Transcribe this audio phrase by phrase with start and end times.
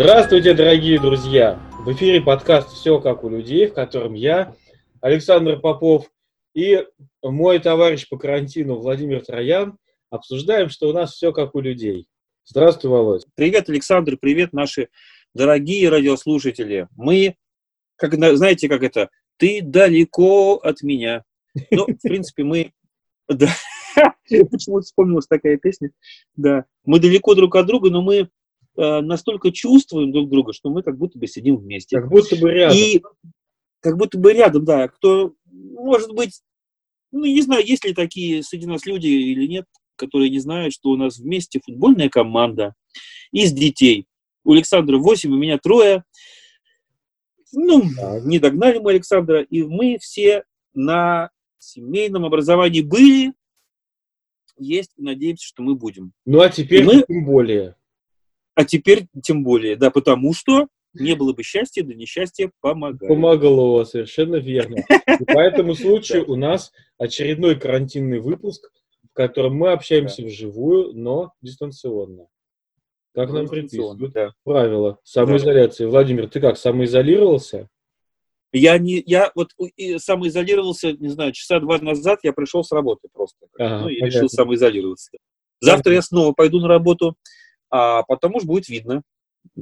[0.00, 1.58] Здравствуйте, дорогие друзья!
[1.84, 4.54] В эфире подкаст «Все как у людей», в котором я,
[5.00, 6.08] Александр Попов
[6.54, 6.86] и
[7.20, 9.76] мой товарищ по карантину Владимир Троян
[10.08, 12.06] обсуждаем, что у нас все как у людей.
[12.44, 13.26] Здравствуй, Володь.
[13.34, 14.88] Привет, Александр, привет, наши
[15.34, 16.86] дорогие радиослушатели.
[16.94, 17.34] Мы,
[17.96, 21.24] как, знаете, как это, ты далеко от меня.
[21.72, 22.70] Ну, в принципе, мы...
[23.26, 25.90] Почему-то вспомнилась такая песня.
[26.36, 26.66] Да.
[26.84, 28.28] Мы далеко друг от друга, но мы
[28.78, 32.00] э, настолько чувствуем друг друга, что мы как будто бы сидим вместе.
[32.00, 32.76] Как будто бы рядом.
[32.76, 33.02] И
[33.80, 34.88] как будто бы рядом, да.
[34.88, 36.40] Кто, может быть,
[37.10, 40.90] ну, не знаю, есть ли такие среди нас люди или нет, которые не знают, что
[40.90, 42.74] у нас вместе футбольная команда
[43.32, 44.06] из детей.
[44.44, 46.04] У Александра 8, у меня трое.
[47.52, 47.82] Ну,
[48.24, 53.32] не догнали мы Александра, и мы все на семейном образовании были,
[54.58, 56.12] есть, надеемся, что мы будем.
[56.24, 57.02] Ну, а теперь мы...
[57.06, 57.76] тем более.
[58.58, 63.08] А теперь тем более, да, потому что не было бы счастья, да несчастье помогает.
[63.08, 64.78] Помогло, совершенно верно.
[65.20, 68.68] И по этому случаю у нас очередной карантинный выпуск,
[69.08, 72.26] в котором мы общаемся вживую, но дистанционно.
[73.14, 74.32] Как нам предписывают да.
[74.42, 75.86] правила самоизоляции.
[75.86, 77.68] Владимир, ты как, самоизолировался?
[78.50, 79.52] Я не, я вот
[79.98, 83.46] самоизолировался, не знаю, часа два назад я пришел с работы просто.
[83.56, 85.12] Ага, ну, и решил самоизолироваться.
[85.60, 87.14] Завтра я снова пойду на работу,
[87.70, 89.02] а потом уж будет видно.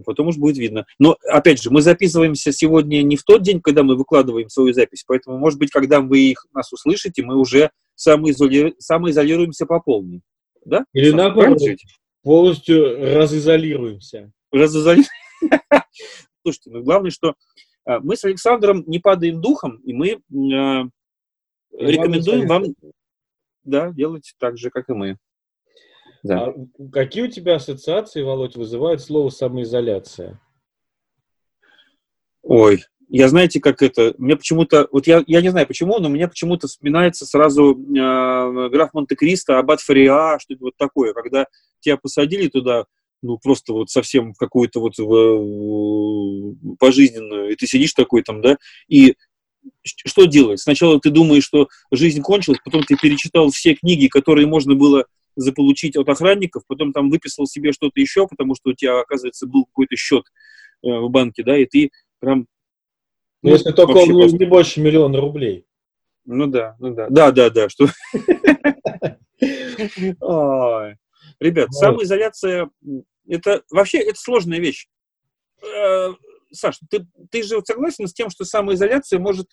[0.04, 0.86] Потом уж будет видно.
[0.98, 5.04] Но, опять же, мы записываемся сегодня не в тот день, когда мы выкладываем свою запись,
[5.06, 8.74] поэтому, может быть, когда вы их, нас услышите, мы уже самоизоли...
[8.78, 10.22] самоизолируемся по полной.
[10.64, 10.84] Да?
[10.92, 11.58] Или Сам, наоборот,
[12.22, 14.32] полностью разизолируемся.
[14.50, 15.10] Разизолируемся.
[16.42, 17.34] Слушайте, ну главное, что
[17.84, 20.18] а, мы с Александром не падаем духом, и мы э,
[21.72, 22.64] рекомендуем вам
[23.64, 25.16] да, делать так же, как и мы.
[26.26, 26.46] Да.
[26.46, 26.54] А
[26.92, 30.40] какие у тебя ассоциации, Володь, вызывает слово самоизоляция?
[32.42, 36.26] Ой, я знаете, как это, мне почему-то, вот я, я не знаю почему, но мне
[36.26, 41.46] почему-то вспоминается сразу э, граф Монте-Кристо, аббат Фариа, что-то вот такое, когда
[41.80, 42.86] тебя посадили туда,
[43.22, 48.58] ну, просто вот совсем в какую-то вот в, пожизненную, и ты сидишь такой там, да,
[48.88, 49.14] и
[49.84, 50.60] что делать?
[50.60, 55.06] Сначала ты думаешь, что жизнь кончилась, потом ты перечитал все книги, которые можно было
[55.36, 59.66] заполучить от охранников, потом там выписал себе что-то еще, потому что у тебя, оказывается, был
[59.66, 60.24] какой-то счет
[60.82, 62.46] э, в банке, да, и ты прям...
[63.42, 64.38] Ну, если только он не, просто...
[64.38, 65.66] не больше миллиона рублей.
[66.24, 67.86] Ну да, ну да, да, да, да, что...
[71.38, 72.70] Ребят, самоизоляция,
[73.28, 74.88] это вообще, это сложная вещь.
[75.62, 76.14] Э,
[76.52, 79.48] Саш, ты, ты же согласен с тем, что самоизоляция может,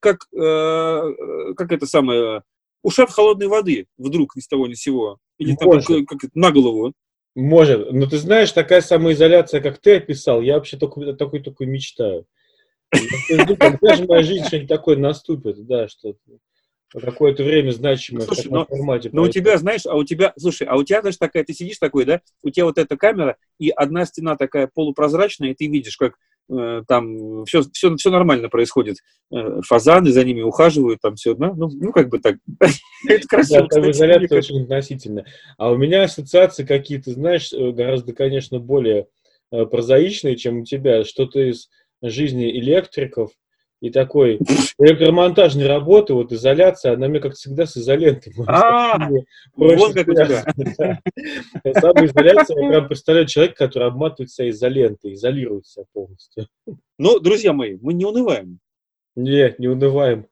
[0.00, 2.42] как, э, как это самое,
[2.84, 5.18] ушат холодной воды вдруг ни с того ни с сего.
[5.38, 6.92] Или там, как, как, на голову.
[7.34, 7.90] Может.
[7.90, 12.26] Но ты знаешь, такая самоизоляция, как ты описал, я вообще только, такой такой мечтаю.
[13.58, 16.14] Когда же моя жизнь что-нибудь такое наступит, да, что
[16.92, 19.10] какое-то время значимое слушай, в таком но, формате.
[19.12, 21.78] Но у тебя, знаешь, а у тебя, слушай, а у тебя, знаешь, такая, ты сидишь
[21.78, 25.96] такой, да, у тебя вот эта камера, и одна стена такая полупрозрачная, и ты видишь,
[25.96, 26.14] как
[26.48, 28.96] там все, все, все нормально происходит.
[29.32, 32.36] Э, фазаны за ними ухаживают, там все, ну, ну, ну как бы так.
[33.08, 33.66] Это красиво.
[33.70, 35.24] Да, изоляция очень относительно.
[35.56, 39.08] А у меня ассоциации какие-то, знаешь, э, гораздо, конечно, более
[39.50, 41.04] э, прозаичные, чем у тебя.
[41.04, 41.68] Что-то из
[42.02, 43.30] жизни электриков,
[43.80, 44.38] и такой
[44.78, 48.32] электромонтажной работы, вот изоляция, она мне как всегда с изолентой.
[48.46, 49.10] А,
[49.56, 51.00] вот как у тебя.
[51.80, 56.48] Самоизоляция, я прям представляю человека, который обматывает себя изолентой, изолирует себя полностью.
[56.98, 58.58] Ну, друзья мои, мы не унываем.
[59.16, 60.26] Нет, не унываем.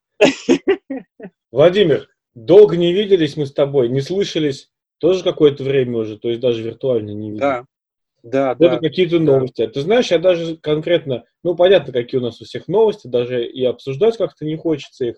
[1.51, 6.41] Владимир, долго не виделись мы с тобой, не слышались тоже какое-то время уже, то есть
[6.41, 7.41] даже виртуально не виделись.
[7.41, 7.65] Да,
[8.23, 8.79] да, да.
[8.79, 9.67] какие-то новости.
[9.67, 13.65] Ты знаешь, я даже конкретно, ну, понятно, какие у нас у всех новости, даже и
[13.65, 15.17] обсуждать как-то не хочется их.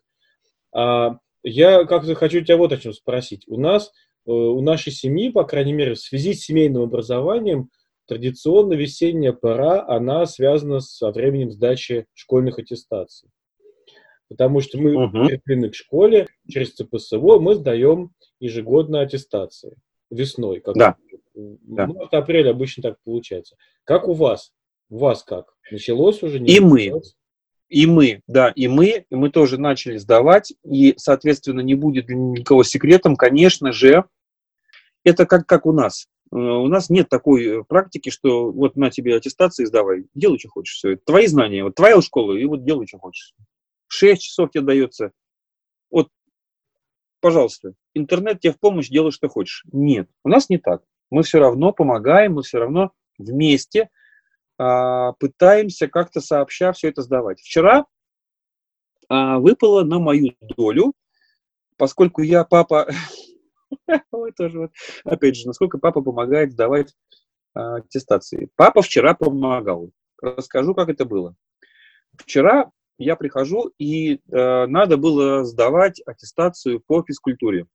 [0.75, 3.45] А, я как-то хочу тебя вот о чем спросить.
[3.47, 3.93] У нас,
[4.27, 7.69] э, у нашей семьи, по крайней мере, в связи с семейным образованием,
[8.07, 13.29] традиционно весенняя пора, она связана со временем сдачи школьных аттестаций.
[14.29, 15.11] Потому что мы uh-huh.
[15.11, 19.77] прикреплены к школе, через ЦПСО мы сдаем ежегодно аттестации
[20.15, 20.61] весной.
[20.61, 20.97] Как да.
[21.35, 21.87] Да.
[21.87, 23.57] Ну, это апрель обычно так получается.
[23.85, 24.53] Как у вас?
[24.89, 25.55] У вас как?
[25.71, 26.39] Началось уже?
[26.39, 27.15] Не и началось?
[27.15, 27.25] мы.
[27.71, 32.15] И мы, да, и мы, и мы тоже начали сдавать, и, соответственно, не будет для
[32.15, 34.05] никого секретом, конечно же,
[35.03, 36.07] это как, как у нас.
[36.31, 40.51] Э, у нас нет такой э, практики, что вот на тебе аттестации сдавай, делай, что
[40.51, 40.91] хочешь, все.
[40.91, 43.35] Это твои знания, вот твоя школа, и вот делай, что хочешь.
[43.87, 45.13] Шесть часов тебе дается.
[45.91, 46.09] Вот,
[47.25, 49.65] пожалуйста, интернет тебе в помощь, делай, что хочешь.
[49.73, 50.83] Нет, у нас не так
[51.15, 53.89] мы все равно помогаем, мы все равно вместе
[54.59, 57.41] а, пытаемся как-то сообща все это сдавать.
[57.41, 57.87] Вчера
[59.09, 60.93] а, выпало на мою долю,
[61.77, 62.89] поскольку я папа,
[64.11, 64.73] Ой, тоже вот.
[65.05, 66.95] Опять же, насколько папа помогает сдавать
[67.55, 68.51] а, аттестации.
[68.57, 69.93] Папа вчера помогал.
[70.21, 71.37] Расскажу, как это было.
[72.17, 77.67] Вчера я прихожу, и э, надо было сдавать аттестацию по физкультуре.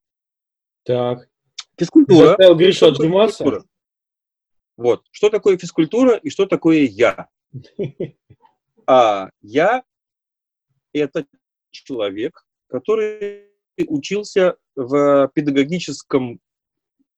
[0.84, 1.28] Так.
[1.78, 2.28] Физкультура.
[2.28, 3.44] Заставил Гришу отжиматься?
[3.44, 3.66] Физкультура?
[4.78, 5.04] Вот.
[5.12, 7.28] Что такое физкультура и что такое я?
[8.92, 9.84] А я–
[10.94, 11.28] это
[11.70, 16.40] человек, который учился в педагогическом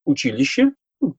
[0.03, 1.15] училище, ну,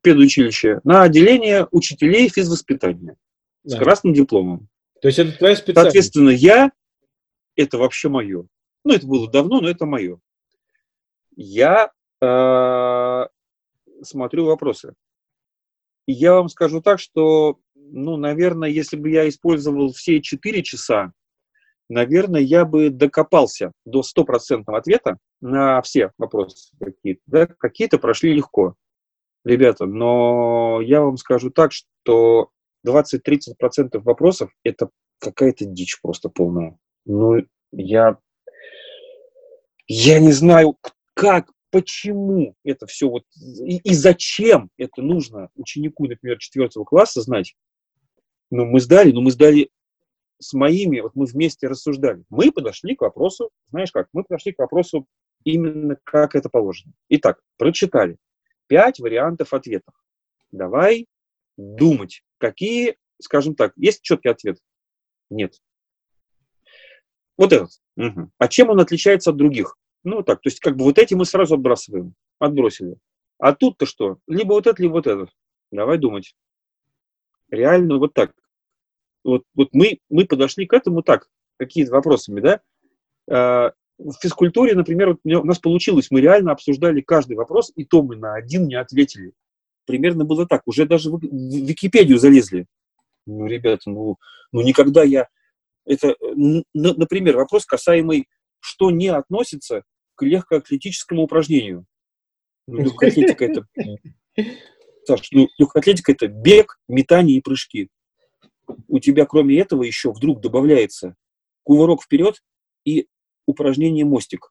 [0.00, 3.16] педучилище, на отделение учителей физвоспитания
[3.62, 3.76] да.
[3.76, 4.68] с красным дипломом.
[5.04, 5.92] То есть это твоя специальность?
[5.92, 6.72] Соответственно, я–
[7.56, 8.46] это вообще мое.
[8.86, 10.18] Ну, это было давно, но это мое.
[11.36, 11.90] Я
[12.22, 13.26] э,
[14.00, 14.94] смотрю вопросы.
[16.06, 21.12] Я вам скажу так, что, ну, наверное, если бы я использовал все четыре часа,
[21.90, 27.20] наверное, я бы докопался до стопроцентного ответа на все вопросы какие-то.
[27.26, 27.46] Да?
[27.46, 28.74] Какие-то прошли легко,
[29.44, 32.53] ребята, но я вам скажу так, что
[32.86, 36.78] 20-30% вопросов– это какая-то дичь просто полная.
[37.04, 38.18] Ну, я,
[39.86, 40.76] я не знаю,
[41.14, 47.54] как, почему это все вот, и, и зачем это нужно ученику, например, четвертого класса знать.
[48.50, 49.70] Ну, мы сдали, но мы сдали
[50.38, 52.24] с моими, вот мы вместе рассуждали.
[52.28, 55.06] Мы подошли к вопросу, знаешь как, мы подошли к вопросу
[55.44, 56.92] именно как это положено.
[57.08, 58.16] Итак, прочитали.
[58.66, 59.94] Пять вариантов ответов.
[60.52, 61.06] Давай
[61.56, 64.58] думать, какие, скажем так, есть четкий ответ?
[65.30, 65.54] Нет.
[67.38, 67.70] Вот этот.
[67.96, 68.30] Угу.
[68.36, 69.76] А чем он отличается от других?
[70.02, 72.96] Ну, так, то есть, как бы вот эти мы сразу отбрасываем, отбросили.
[73.38, 74.18] А тут-то что?
[74.26, 75.30] Либо вот это, либо вот этот.
[75.72, 76.34] Давай думать.
[77.50, 78.34] Реально вот так.
[79.24, 82.60] Вот, вот мы, мы подошли к этому так, какие-то вопросами, да?
[83.30, 88.16] А, в физкультуре, например, у нас получилось, мы реально обсуждали каждый вопрос, и то мы
[88.16, 89.32] на один не ответили.
[89.86, 90.62] Примерно было так.
[90.66, 92.66] Уже даже в Википедию залезли.
[93.26, 94.16] Ну, ребята, ну,
[94.52, 95.28] ну никогда я...
[95.84, 96.16] Это,
[96.72, 98.28] например, вопрос, касаемый,
[98.60, 99.82] что не относится
[100.14, 101.84] к легкоатлетическому упражнению.
[102.66, 103.66] Ну, легкоатлетика это...
[105.04, 107.90] Саш, ну, легкоатлетика это бег, метание и прыжки.
[108.88, 111.14] У тебя, кроме этого, еще вдруг добавляется
[111.62, 112.42] кувырок вперед
[112.86, 113.08] и
[113.46, 114.50] упражнение мостик.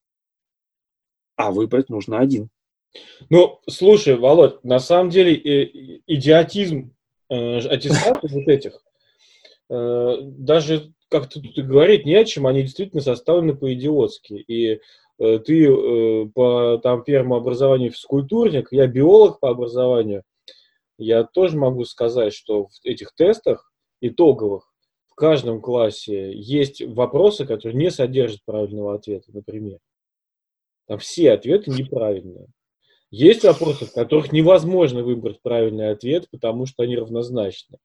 [1.35, 2.49] А выбрать нужно один.
[3.29, 6.93] Ну, слушай, Володь, на самом деле э, идиотизм
[7.29, 8.83] э, аттестатов вот этих,
[9.69, 14.33] э, даже как-то тут говорить не о чем, они действительно составлены по-идиотски.
[14.33, 14.81] И
[15.19, 20.23] э, ты э, по там, первому образованию физкультурник, я биолог по образованию,
[20.97, 24.73] я тоже могу сказать, что в этих тестах итоговых
[25.07, 29.77] в каждом классе есть вопросы, которые не содержат правильного ответа, например.
[30.87, 32.47] Там все ответы неправильные.
[33.15, 37.77] Есть вопросы, в которых невозможно выбрать правильный ответ, потому что они равнозначны.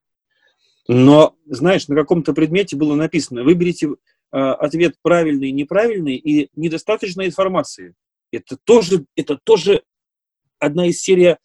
[0.88, 7.94] Но, знаешь, на каком-то предмете было написано, выберите э, ответ правильный неправильный, и недостаточно информации.
[8.32, 9.82] Это тоже, это тоже
[10.58, 11.36] одна из серий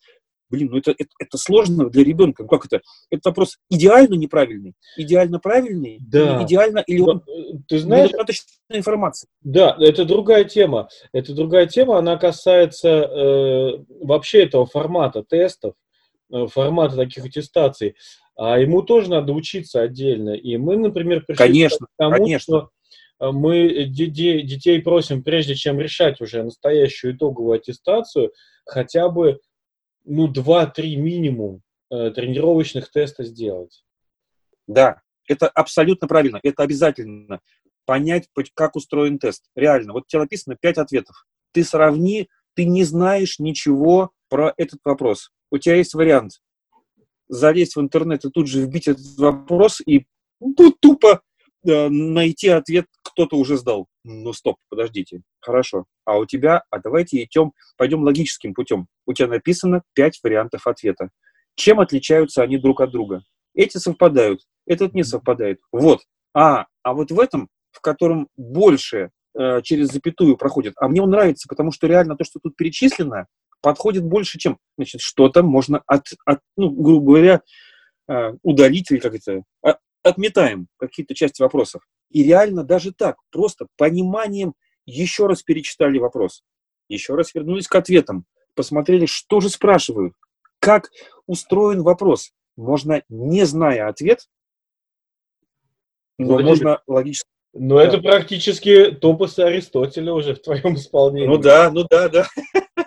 [0.49, 2.45] блин, ну это, это, это сложно для ребенка.
[2.45, 2.81] Как это?
[3.09, 6.43] Это вопрос идеально неправильный, идеально правильный, да.
[6.43, 9.27] идеально, или он э, ты знаешь, недостаточно информации.
[9.41, 10.89] Да, это другая тема.
[11.11, 15.73] Это другая тема, она касается э, вообще этого формата тестов,
[16.31, 17.95] э, формата таких аттестаций.
[18.35, 20.31] А ему тоже надо учиться отдельно.
[20.31, 22.39] И мы, например, пришли конечно, к тому, конечно.
[22.39, 22.69] что
[23.31, 28.31] мы детей просим, прежде чем решать уже настоящую итоговую аттестацию,
[28.65, 29.39] хотя бы
[30.03, 33.83] ну, 2-3 минимум э, тренировочных теста сделать.
[34.67, 37.39] Да, это абсолютно правильно, это обязательно.
[37.85, 39.45] Понять, как устроен тест.
[39.55, 41.25] Реально, вот тебе написано 5 ответов.
[41.51, 45.31] Ты сравни, ты не знаешь ничего про этот вопрос.
[45.51, 46.39] У тебя есть вариант
[47.27, 50.05] залезть в интернет и тут же вбить этот вопрос и
[50.39, 51.21] ну, тупо
[51.63, 53.87] найти ответ кто-то уже сдал.
[54.03, 55.21] Ну, стоп, подождите.
[55.39, 55.85] Хорошо.
[56.05, 58.87] А у тебя, а давайте идем, пойдем логическим путем.
[59.05, 61.09] У тебя написано пять вариантов ответа.
[61.55, 63.23] Чем отличаются они друг от друга?
[63.53, 65.59] Эти совпадают, этот не совпадает.
[65.71, 66.01] Вот.
[66.33, 71.11] А, а вот в этом, в котором больше э, через запятую проходит, а мне он
[71.11, 73.27] нравится, потому что реально то, что тут перечислено,
[73.61, 77.41] подходит больше, чем, значит, что-то можно от, от ну, грубо говоря,
[78.09, 81.81] э, удалить или как это, а, отметаем какие-то части вопросов.
[82.09, 84.53] И реально даже так, просто пониманием
[84.85, 86.43] еще раз перечитали вопрос,
[86.89, 90.13] еще раз вернулись к ответам, посмотрели, что же спрашивают,
[90.59, 90.91] как
[91.25, 92.31] устроен вопрос.
[92.55, 94.27] можно, не зная ответ,
[96.17, 97.29] но Владимир, можно логически...
[97.53, 101.27] Ну, это практически топосы Аристотеля уже в твоем исполнении.
[101.27, 102.27] Ну да, ну да, да.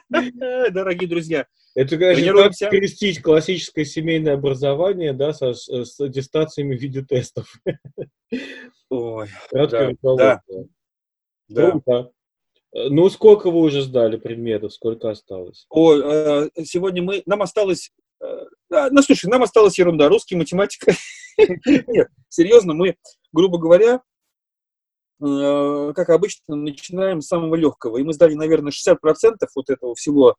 [0.70, 7.02] Дорогие друзья, Это, конечно, как скрестить классическое семейное образование, да, со, с аттестациями в виде
[7.02, 7.54] тестов.
[8.88, 10.42] ой, Краткое Да,
[11.48, 11.70] да.
[11.70, 12.12] Круто.
[12.72, 15.66] Э, Ну, сколько вы уже сдали предметов, сколько осталось?
[15.68, 17.92] Ой, э, сегодня мы, нам осталось,
[18.24, 20.94] э, ну слушай, нам осталась ерунда, русский, математика.
[21.88, 22.96] Нет, серьезно, мы,
[23.32, 24.00] грубо говоря,
[25.22, 27.98] э, как обычно, начинаем с самого легкого.
[27.98, 28.96] И мы сдали, наверное, 60%
[29.54, 30.36] вот этого всего,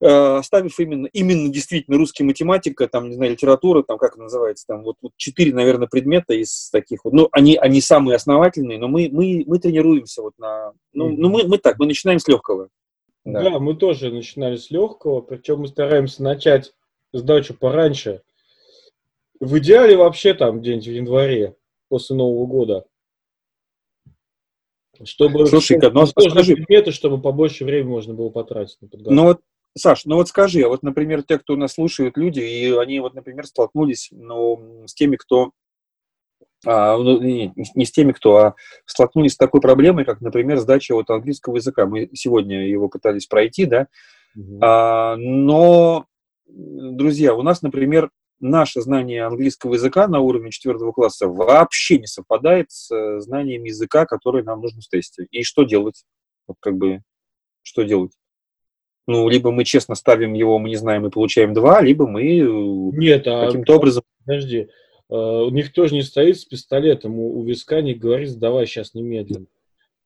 [0.00, 4.82] оставив именно, именно действительно русский, математика, там, не знаю, литература, там, как это называется, там,
[4.82, 9.08] вот, вот четыре, наверное, предмета из таких вот, ну, они, они самые основательные, но мы,
[9.10, 12.68] мы, мы тренируемся вот на, ну, ну мы, мы так, мы начинаем с легкого.
[13.24, 13.58] Да.
[13.58, 16.72] мы тоже начинали с легкого, причем мы стараемся начать
[17.12, 18.22] сдачу пораньше.
[19.40, 21.56] В идеале вообще там где-нибудь в январе,
[21.88, 22.84] после Нового года.
[25.04, 29.14] Чтобы Слушай-ка, ну, сложные скажи- предметы, чтобы побольше времени можно было потратить на подготовку.
[29.14, 29.40] Ну вот,
[29.76, 33.14] Саш, ну вот скажи, а вот, например, те, кто нас слушают, люди, и они вот,
[33.14, 35.52] например, столкнулись ну, с теми, кто
[36.64, 38.54] а, ну, не, не- с теми, кто, а
[38.86, 41.86] столкнулись с такой проблемой, как, например, сдача вот английского языка.
[41.86, 43.88] Мы сегодня его пытались пройти, да,
[44.34, 44.58] Мгм.
[44.62, 46.06] а, но,
[46.46, 52.70] друзья, у нас, например, наше знание английского языка на уровне четвертого класса вообще не совпадает
[52.70, 55.26] с э, знанием языка, который нам нужно в тесте.
[55.30, 56.04] И что делать?
[56.46, 57.00] Вот как бы,
[57.62, 58.12] что делать?
[59.06, 62.42] Ну, либо мы честно ставим его, мы не знаем, и получаем два, либо мы э,
[62.44, 64.02] Нет, а каким-то образом...
[64.24, 64.68] подожди, э,
[65.08, 69.46] никто же не стоит с пистолетом у, у виска, не говорит, сдавай сейчас немедленно.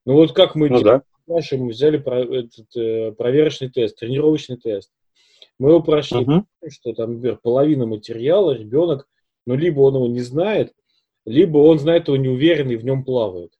[0.05, 1.01] Ну вот как мы Ну да.
[1.27, 4.91] Дальше мы взяли про- этот, э, проверочный тест, тренировочный тест.
[5.59, 6.45] Мы его прошли, Мгм.
[6.69, 9.07] что там, например, половина материала ребенок,
[9.45, 10.73] ну, либо он его не знает,
[11.25, 13.53] либо он знает его неуверенно и в нем плавает.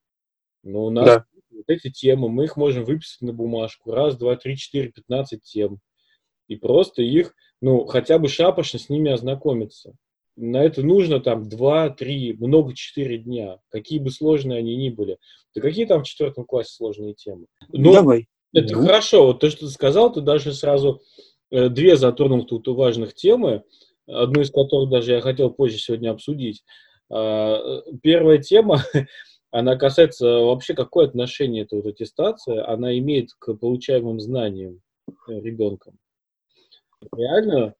[0.64, 1.26] Но у нас Да.
[1.68, 3.92] Вот эти темы, мы их можем выписать на бумажку.
[3.92, 5.80] Раз, два, три, четыре, пятнадцать тем.
[6.48, 9.94] И просто их, ну, хотя бы шапочно с ними ознакомиться.
[10.36, 15.18] На это нужно там два, три, много четыре дня, какие бы сложные они ни были.
[15.54, 17.46] Да какие там в четвертом классе сложные темы?
[17.70, 18.28] Но Давай.
[18.54, 18.82] это Ну.
[18.82, 19.28] хорошо.
[19.28, 21.02] Вот то, что ты сказал, ты даже сразу
[21.52, 23.64] э, две затронул тут важных темы,
[24.08, 26.64] одну из которых даже я хотел позже сегодня обсудить.
[27.10, 28.84] А, э, Первая тема,
[29.52, 35.98] она касается вообще, какое отношение эта вот аттестация, она имеет к получаемым знаниям э, ребенком.
[37.16, 37.76] Реально,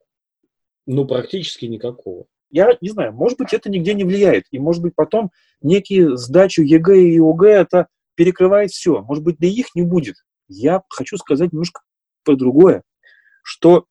[0.86, 2.26] ну, практически никакого.
[2.50, 4.46] Я не знаю, может быть, это нигде не влияет.
[4.52, 9.02] И, может быть, потом некие сдачу ЕГЭ и ОГЭ это перекрывает все.
[9.02, 10.16] Может быть, да их не будет.
[10.50, 11.82] Я хочу сказать немножко
[12.26, 12.84] про другое,
[13.42, 13.86] что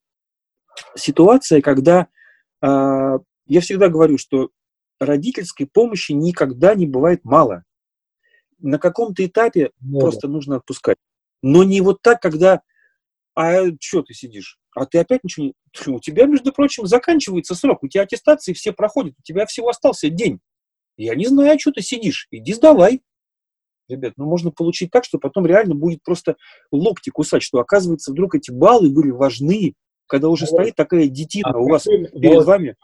[0.94, 2.08] ситуация, когда
[2.60, 4.50] а, я всегда говорю, что
[5.00, 7.64] родительской помощи никогда не бывает мало.
[8.60, 10.00] На каком-то этапе Много.
[10.06, 10.98] просто нужно отпускать.
[11.42, 12.60] Но не вот так, когда
[13.34, 14.58] а что ты сидишь?
[14.74, 15.54] А ты опять ничего не...
[15.92, 20.10] У тебя, между прочим, заканчивается срок, у тебя аттестации все проходят, у тебя всего остался
[20.10, 20.40] день.
[20.96, 23.02] Я не знаю, что ты сидишь, иди сдавай.
[23.88, 26.36] Ребят, ну можно получить так, что потом реально будет просто
[26.70, 29.74] локти кусать, что оказывается вдруг эти баллы были важны,
[30.06, 30.50] когда уже Вот.
[30.60, 32.76] стоит такая детина А у вас какой- перед вами.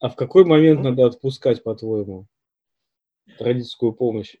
[0.00, 2.26] а в какой момент надо отпускать, по-твоему,
[3.38, 4.36] родительскую помощь?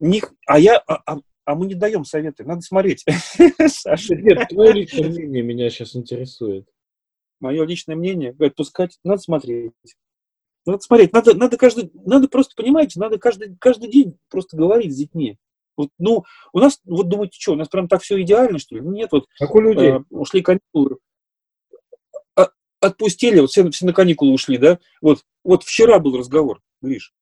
[0.00, 0.32] Них...
[0.46, 3.04] А я, а, а- а мы не даем советы, надо смотреть.
[3.66, 6.68] Саша, Нет, твое личное мнение меня сейчас интересует.
[7.40, 9.72] мое личное мнение, отпускать, надо смотреть.
[10.64, 14.96] Надо смотреть, надо, надо каждый, надо просто, понимаете, надо каждый, каждый день просто говорить с
[14.96, 15.36] детьми.
[15.76, 18.80] Вот, ну, у нас, вот думаете, что, у нас прям так все идеально, что ли?
[18.80, 19.90] Ну, Нет, вот Как у людей.
[19.90, 20.98] э, ушли каникулы,
[22.36, 22.50] а-
[22.80, 24.78] отпустили, вот все, все на каникулы ушли, да?
[25.00, 27.12] Вот, вот вчера был разговор, Гриш.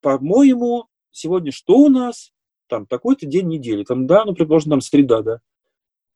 [0.00, 2.32] По-моему, сегодня что у нас?
[2.68, 5.40] Там такой-то день недели, там, да, ну, предположим, там среда, да.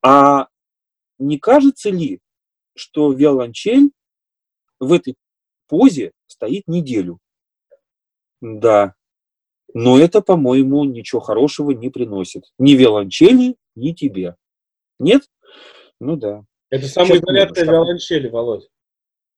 [0.02, 0.48] А
[1.18, 2.20] не кажется ли,
[2.74, 3.90] что виолончель
[4.80, 5.14] в этой
[5.68, 7.18] позе стоит неделю?
[8.40, 8.94] Да.
[9.72, 12.44] Но это, по-моему, ничего хорошего не приносит.
[12.58, 14.36] Ни виолончели, ни тебе.
[14.98, 15.22] Нет?
[16.00, 16.44] Ну да.
[16.70, 18.68] Это самоизоляция виолончели, Володь.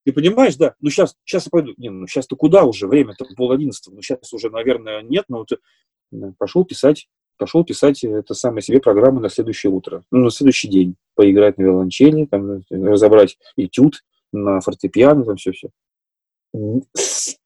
[0.05, 0.75] Ты понимаешь, да?
[0.81, 1.75] Ну сейчас, сейчас я пойду.
[1.77, 2.89] Не, ну сейчас-то куда уже?
[2.89, 3.95] Время-то пол одиннадцатого.
[3.95, 5.27] Ну сейчас уже, наверное, нет.
[5.29, 10.03] Но вот, э, пошел писать, пошел писать это самое себе программы на следующее утро.
[10.11, 10.97] Ну, на следующий день.
[11.15, 15.71] Поиграть на виолончели, там, э, разобрать этюд на фортепиано, там все-все.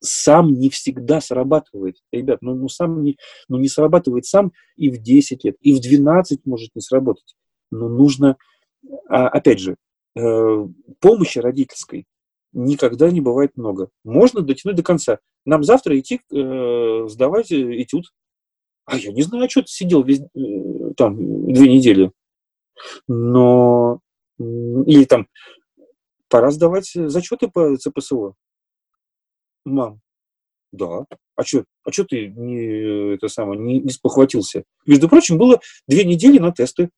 [0.00, 1.96] Сам не всегда срабатывает.
[2.10, 3.16] Ребят, ну, ну сам не,
[3.48, 7.36] ну, не срабатывает сам и в 10 лет, и в 12 может не сработать.
[7.70, 8.36] Но нужно,
[9.08, 9.76] а, опять же,
[10.16, 10.66] э,
[11.00, 12.06] помощи родительской
[12.56, 13.90] никогда не бывает много.
[14.02, 15.18] Можно дотянуть до конца.
[15.44, 18.06] Нам завтра идти э, сдавать этюд.
[18.86, 21.16] А я не знаю, что ты сидел весь, э, там
[21.52, 22.12] две недели.
[23.06, 24.00] Но
[24.38, 25.28] или там
[26.28, 28.34] пора сдавать зачеты по ЦПСО.
[29.64, 30.00] Мам,
[30.72, 31.06] да.
[31.36, 34.64] А что, а что ты не, это самое, не, не спохватился?
[34.86, 36.90] Между прочим, было две недели на тесты.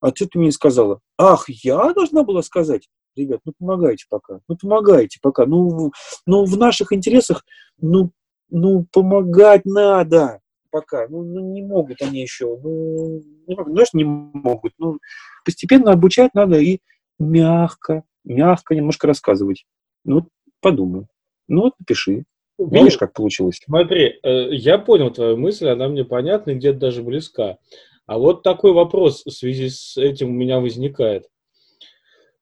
[0.00, 2.88] А ты, ты мне сказала, ах, я должна была сказать?
[3.16, 5.46] Ребят, ну помогайте пока, ну помогайте пока.
[5.46, 5.92] Ну,
[6.26, 7.44] ну в наших интересах,
[7.80, 8.10] ну,
[8.50, 11.06] ну помогать надо пока.
[11.08, 12.58] Ну, ну не могут они еще.
[12.62, 14.74] Ну, могут, знаешь, не могут.
[14.78, 14.98] Ну,
[15.44, 16.80] постепенно обучать надо и
[17.18, 19.64] мягко, мягко немножко рассказывать.
[20.04, 20.28] Ну,
[20.60, 21.06] подумай.
[21.48, 22.24] Ну, вот напиши.
[22.58, 23.60] Видишь, ну, как получилось?
[23.64, 27.58] Смотри, э, я понял твою мысль, она мне понятна и где-то даже близка.
[28.06, 31.24] А вот такой вопрос в связи с этим у меня возникает.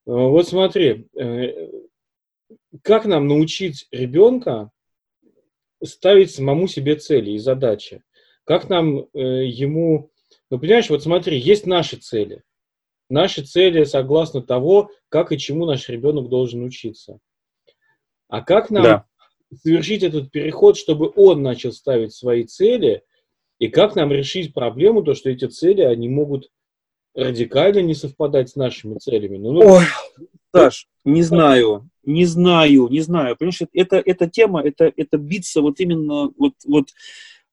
[0.07, 1.71] Э, вот смотри, э,
[2.83, 4.71] как нам научить ребенка
[5.83, 8.03] ставить самому себе цели и задачи?
[8.45, 10.11] Как нам ему...
[10.51, 12.43] Ну, понимаешь, вот смотри, есть наши цели.
[13.09, 17.21] Наши цели согласно того, как и чему наш ребенок должен учиться.
[18.29, 19.07] А как нам да.
[19.55, 23.03] совершить этот переход, чтобы он начал ставить свои цели,
[23.59, 26.51] и как нам решить проблему, то, что эти цели, они могут
[27.15, 29.39] радикально не совпадать с нашими целями.
[29.39, 29.85] Ну, ну, Ой,
[30.55, 33.37] Саш, не знаю, не знаю, не знаю.
[33.37, 36.89] Понимаешь, это, эта тема, это, это биться вот именно, вот, вот,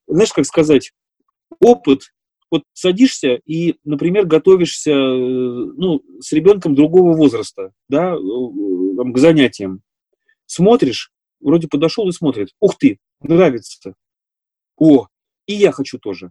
[0.07, 0.91] знаешь, как сказать,
[1.59, 2.13] опыт,
[2.49, 9.17] вот садишься и, например, готовишься, э, ну, с ребенком другого возраста, да, э, там, к
[9.17, 9.81] занятиям
[10.45, 13.93] смотришь, вроде подошел и смотрит, ух ты, нравится,
[14.75, 15.07] о,
[15.45, 16.29] и я хочу тоже.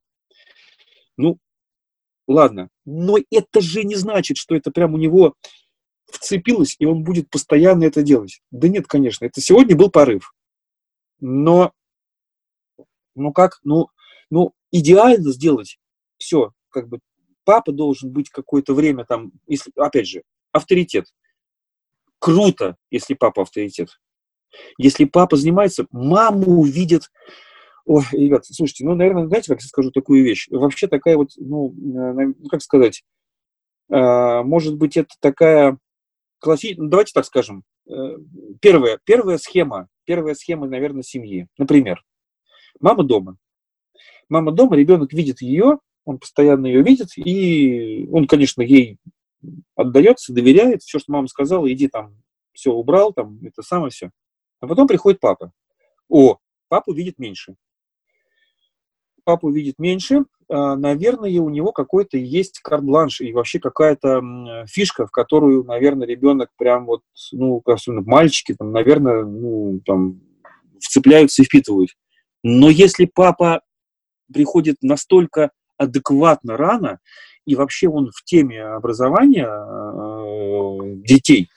[1.16, 1.38] Ну,
[2.30, 5.34] ладно, но это же не значит, что это прям у него
[6.06, 8.40] вцепилось, и он будет постоянно это делать.
[8.50, 10.32] Да нет, конечно, это сегодня был порыв.
[11.20, 11.72] Но,
[13.14, 13.88] ну как, ну,
[14.30, 15.78] ну идеально сделать
[16.18, 17.00] все, как бы
[17.44, 21.06] папа должен быть какое-то время там, если, опять же, авторитет.
[22.18, 24.00] Круто, если папа авторитет.
[24.78, 27.10] Если папа занимается, маму увидит.
[27.86, 30.48] Ой, ребят, слушайте, ну, наверное, знаете, как я скажу такую вещь?
[30.50, 33.02] Вообще такая вот, ну, ну как сказать,
[33.90, 35.78] а, может быть, это такая
[36.38, 38.16] классическая, ну, давайте так скажем, э,
[38.60, 41.46] первая, первая схема, первая схема, наверное, семьи.
[41.58, 42.02] Например,
[42.80, 43.36] мама дома.
[44.28, 48.98] Мама дома, ребенок видит ее, он постоянно ее видит, и он, конечно, ей
[49.74, 52.16] отдается, доверяет, все, что мама сказала, иди там,
[52.52, 54.10] все убрал, там, это самое все.
[54.60, 55.52] А потом приходит папа.
[56.08, 56.38] О,
[56.68, 57.56] папу видит меньше.
[59.30, 64.20] Папу видит меньше, а, наверное, у него какой-то есть карт-бланш и вообще какая-то
[64.66, 70.20] фишка, в которую, наверное, ребенок прям вот, ну, особенно мальчики, там, наверное, ну, там,
[70.80, 71.90] вцепляются и впитывают.
[72.42, 73.62] Но если папа
[74.34, 76.98] приходит настолько адекватно рано,
[77.46, 81.50] и вообще он в теме образования э, детей,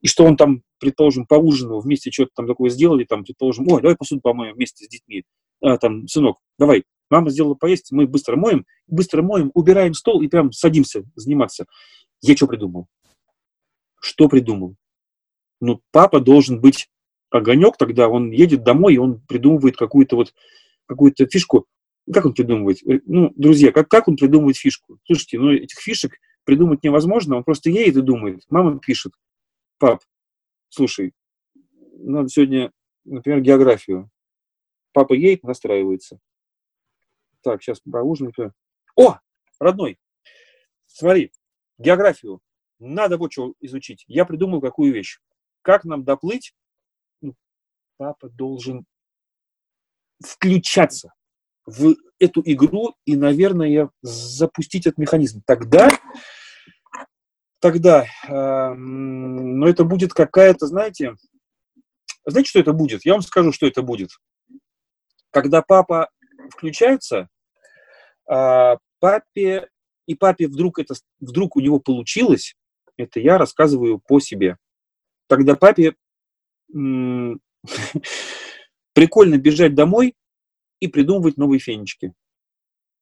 [0.00, 3.94] и что он там, предположим, поужинал, вместе что-то там такое сделали, там, предположим, ой, давай
[3.94, 5.22] посуду помоем вместе с детьми,
[5.62, 6.82] а, там, сынок, давай,
[7.12, 11.66] мама сделала поесть, мы быстро моем, быстро моем, убираем стол и прям садимся заниматься.
[12.22, 12.88] Я что придумал?
[14.00, 14.76] Что придумал?
[15.60, 16.88] Ну, папа должен быть
[17.30, 20.34] огонек тогда, он едет домой, и он придумывает какую-то вот
[20.86, 21.66] какую-то фишку.
[22.12, 22.78] Как он придумывает?
[22.86, 24.98] Э, ну, друзья, как, как он придумывает фишку?
[25.04, 28.42] Слушайте, ну, этих фишек придумать невозможно, он просто едет и думает.
[28.48, 29.12] Мама пишет,
[29.78, 30.00] пап,
[30.70, 31.12] слушай,
[31.98, 32.72] надо сегодня,
[33.04, 34.10] например, географию.
[34.92, 36.18] Папа едет, настраивается.
[37.42, 38.52] Так, сейчас поужинаем.
[38.96, 39.18] О,
[39.58, 39.98] родной,
[40.86, 41.32] смотри,
[41.78, 42.40] географию.
[42.78, 44.04] Надо вот что изучить.
[44.08, 45.20] Я придумал какую вещь.
[45.62, 46.54] Как нам доплыть?
[47.20, 47.34] Ну,
[47.96, 48.84] папа должен
[50.20, 51.12] включаться
[51.64, 55.42] в эту игру и, наверное, запустить этот механизм.
[55.46, 55.90] Тогда,
[57.60, 61.14] тогда, э, но это будет какая-то, знаете,
[62.26, 63.04] знаете, что это будет?
[63.04, 64.10] Я вам скажу, что это будет.
[65.30, 66.08] Когда папа
[66.50, 67.28] включается,
[68.32, 69.68] э, папе
[70.06, 72.54] и папе вдруг это вдруг у него получилось,
[72.96, 74.56] это я рассказываю по себе.
[75.28, 75.94] Тогда папе
[78.94, 80.14] прикольно бежать домой
[80.80, 82.12] и придумывать новые фенечки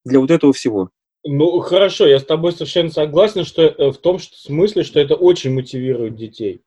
[0.05, 0.90] для вот этого всего.
[1.25, 5.16] Ну, хорошо, я с тобой совершенно согласен, что э, в том что, смысле, что это
[5.16, 6.62] очень мотивирует детей.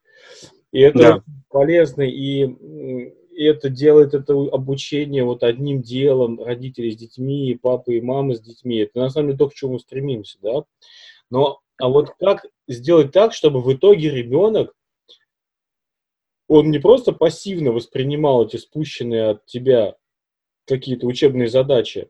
[0.71, 1.23] И это да.
[1.49, 2.45] полезно, и
[3.37, 8.41] это делает это обучение вот одним делом родителей с детьми, и папы, и мамы с
[8.41, 8.77] детьми.
[8.77, 10.63] Это на самом деле то, к чему мы стремимся, да.
[11.29, 14.73] Но, а вот как сделать так, чтобы в итоге ребенок
[16.47, 19.95] он не просто пассивно воспринимал эти спущенные от тебя
[20.65, 22.09] какие-то учебные задачи,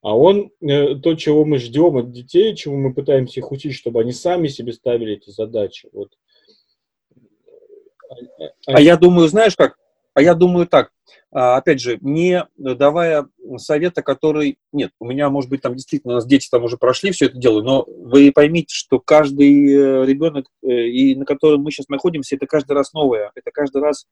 [0.00, 4.00] а он э, то, чего мы ждем от детей, чего мы пытаемся их учить, чтобы
[4.00, 5.88] они сами себе ставили эти задачи.
[5.92, 6.16] Вот.
[8.66, 9.78] А я думаю, знаешь как?
[10.18, 10.90] А я думаю так,
[11.30, 13.28] а, опять же, не давая
[13.58, 14.58] совета, который...
[14.72, 17.38] Нет, у меня, может быть, там действительно, у нас дети там уже прошли все это
[17.38, 22.34] дело, но вы поймите, что каждый э, ребенок, э, и на котором мы сейчас находимся,
[22.34, 24.06] это каждый раз новое, это каждый раз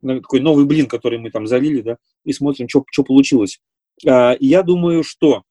[0.00, 3.60] ну, такой новый блин, который мы там залили, да, и смотрим, что, получилось.
[4.08, 5.42] А, я думаю, что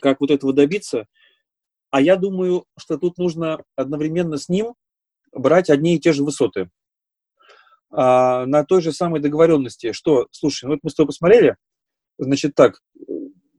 [0.00, 1.08] как вот этого добиться,
[1.90, 4.74] а я думаю, что тут нужно одновременно с ним
[5.32, 6.70] брать одни и те же высоты.
[7.96, 11.56] А, на той же самой договоренности, что, слушай, ну вот мы с тобой посмотрели,
[12.18, 12.80] значит так,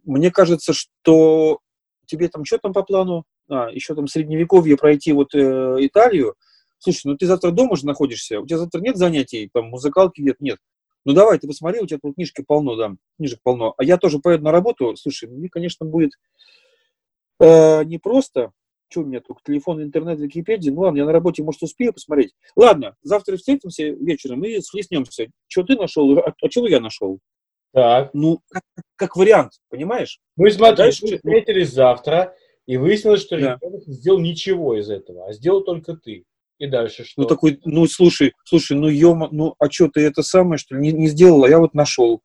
[0.04, 1.60] мне кажется, что
[2.06, 3.24] тебе там что там по плану?
[3.50, 6.36] А, еще там средневековье пройти вот э, Италию.
[6.80, 10.36] Слушай, ну ты завтра дома же находишься, у тебя завтра нет занятий, там музыкалки нет,
[10.42, 10.60] нет.
[11.06, 13.74] Ну давай, ты посмотри, у тебя тут книжки полно, да, книжек полно.
[13.78, 14.96] А я тоже поеду на работу.
[14.98, 16.12] Слушай, мне, конечно, будет
[17.40, 18.52] э, непросто,
[18.96, 20.72] что у меня только телефон, интернет, Википедия.
[20.72, 22.34] Ну ладно, я на работе, может, успею посмотреть.
[22.56, 25.28] Ладно, завтра встретимся вечером и схлестнемся.
[25.48, 27.20] Что ты нашел, а, а чего я нашел?
[27.74, 28.12] Так.
[28.14, 28.64] Ну, как,
[28.96, 30.20] как вариант, понимаешь?
[30.38, 31.00] Ну и смотри, а дальше...
[31.04, 32.34] мы встретились завтра,
[32.66, 33.60] и выяснилось, что да.
[33.62, 36.24] ребенок не сделал ничего из этого, а сделал только ты.
[36.58, 37.22] И дальше что?
[37.22, 40.82] Ну такой, ну слушай, слушай, ну ё, ну а что ты это самое, что ли,
[40.82, 42.22] не, не сделал, а я вот нашел.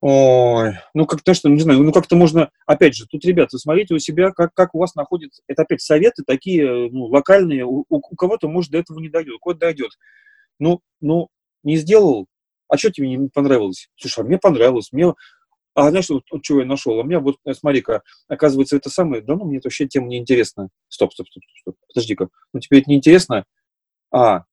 [0.00, 3.98] Ой, ну как-то, что, не знаю, ну как-то можно, опять же, тут, ребята, смотрите у
[3.98, 8.48] себя, как, как у вас находится, это опять советы такие, ну, локальные, у, у, кого-то,
[8.48, 9.90] может, до этого не дойдет, у кого-то дойдет.
[10.60, 11.28] Ну, ну,
[11.64, 12.26] не сделал,
[12.68, 13.88] а что тебе не понравилось?
[13.96, 15.14] Слушай, а мне понравилось, мне,
[15.74, 17.00] а знаешь, вот, вот чего я нашел?
[17.00, 20.18] А мне вот, э, смотри-ка, оказывается, это самое, да ну, мне это вообще тема не
[20.18, 20.68] интересна.
[20.88, 23.44] Стоп, стоп, стоп, стоп, подожди-ка, ну тебе это не интересно?
[24.12, 24.44] А,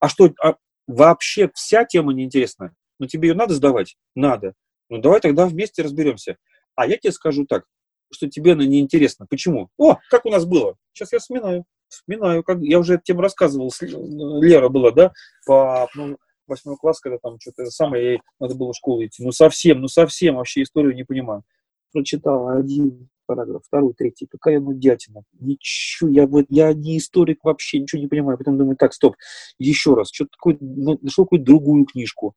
[0.00, 2.74] а что, а вообще вся тема не интересна?
[3.00, 3.96] Ну тебе ее надо сдавать?
[4.14, 4.54] Надо.
[4.88, 6.36] Ну, давай тогда вместе разберемся.
[6.74, 7.64] А я тебе скажу так,
[8.12, 9.26] что тебе она неинтересна.
[9.28, 9.68] Почему?
[9.76, 10.76] О, как у нас было.
[10.92, 11.64] Сейчас я вспоминаю.
[11.88, 15.12] Вспоминаю, как я уже эту тему рассказывал, Лера была, да,
[15.46, 16.16] по ну,
[16.46, 19.22] восьмой класс, когда там что-то самое, ей надо было в школу идти.
[19.22, 21.44] Ну, совсем, ну, совсем вообще историю не понимаю.
[21.92, 24.26] Прочитала один параграф, второй, третий.
[24.26, 25.22] Какая ну дятина.
[25.38, 28.38] Ничего, я, вот, я не историк вообще, ничего не понимаю.
[28.38, 29.16] Потом думаю, так, стоп,
[29.58, 32.34] еще раз, что-то такое, нашел какую-то другую книжку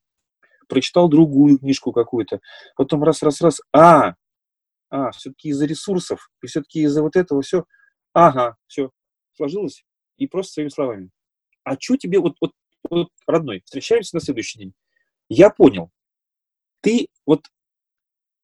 [0.68, 2.40] прочитал другую книжку какую-то,
[2.76, 4.16] потом раз, раз, раз, а,
[4.90, 7.66] а, все-таки из-за ресурсов, и все-таки из-за вот этого все,
[8.14, 8.92] ага, все,
[9.36, 9.84] сложилось,
[10.18, 11.10] и просто своими словами.
[11.64, 12.52] А что тебе, вот, вот,
[12.90, 14.74] вот, родной, встречаемся на следующий день,
[15.30, 15.92] я понял,
[16.82, 17.46] ты вот,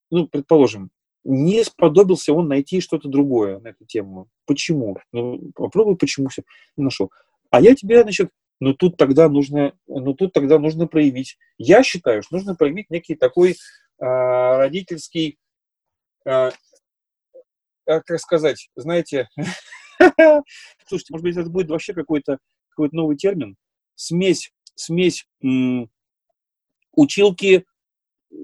[0.09, 0.91] ну, предположим,
[1.23, 4.27] не сподобился он найти что-то другое на эту тему.
[4.45, 4.97] Почему?
[5.11, 6.43] Ну, попробуй, почему все
[6.75, 7.11] не нашел.
[7.49, 8.29] А я тебе, значит,
[8.63, 11.37] но тут тогда нужно, но тут тогда нужно проявить.
[11.57, 13.55] Я считаю, что нужно проявить некий такой э,
[13.99, 15.37] родительский,
[16.25, 16.51] э,
[17.85, 19.27] как сказать, знаете,
[20.87, 22.37] слушайте, может быть, это будет вообще какой-то
[22.69, 23.57] какой новый термин,
[23.95, 25.27] смесь, смесь
[26.93, 27.65] училки,
[28.31, 28.35] э,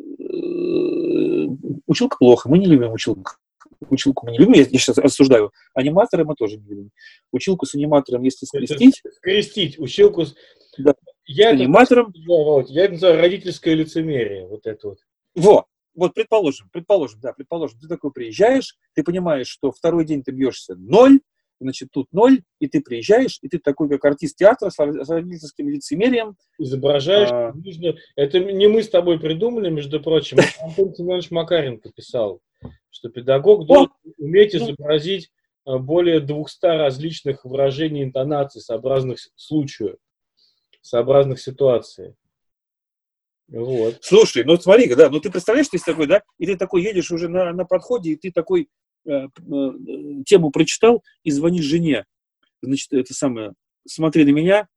[1.88, 3.38] училка плохо, мы не любим училку,
[3.88, 5.52] училку мы не любим, я, я сейчас осуждаю.
[5.74, 6.92] Аниматоры мы тоже не любим.
[7.32, 9.02] Училку с аниматором, если скрестить...
[9.18, 10.36] Скрестить, училку с...
[10.78, 10.94] Да.
[11.26, 12.10] Я аниматором...
[12.10, 14.98] Это, я это называю родительское лицемерие, вот это вот.
[15.36, 15.66] Во,
[15.96, 20.76] вот предположим, предположим, да, предположим, ты такой приезжаешь, ты понимаешь, что второй день ты бьешься
[20.76, 21.20] ноль,
[21.60, 26.36] значит, тут ноль, и ты приезжаешь, и ты такой, как артист театра, с родительским лицемерием.
[26.58, 27.30] Изображаешь.
[27.32, 27.52] А...
[27.54, 27.96] Нужно...
[28.16, 30.38] Это не мы с тобой придумали, между прочим.
[30.62, 32.42] Антон Семенович Макаренко писал
[32.92, 34.60] что педагог должен уметь ну.
[34.60, 35.32] изобразить
[35.66, 39.98] э, более 200 различных выражений интонаций, сообразных случаю,
[40.82, 42.16] сообразных ситуациям.
[43.48, 43.98] Вот.
[44.02, 47.30] Слушай, ну смотри, да, ну ты представляешь, ты такой, да, и ты такой едешь уже
[47.30, 48.70] на, на подходе, и ты такой
[49.06, 49.28] э, э,
[50.26, 52.06] тему прочитал и звонишь жене.
[52.62, 53.54] Значит, это самое,
[53.88, 54.68] смотри на меня,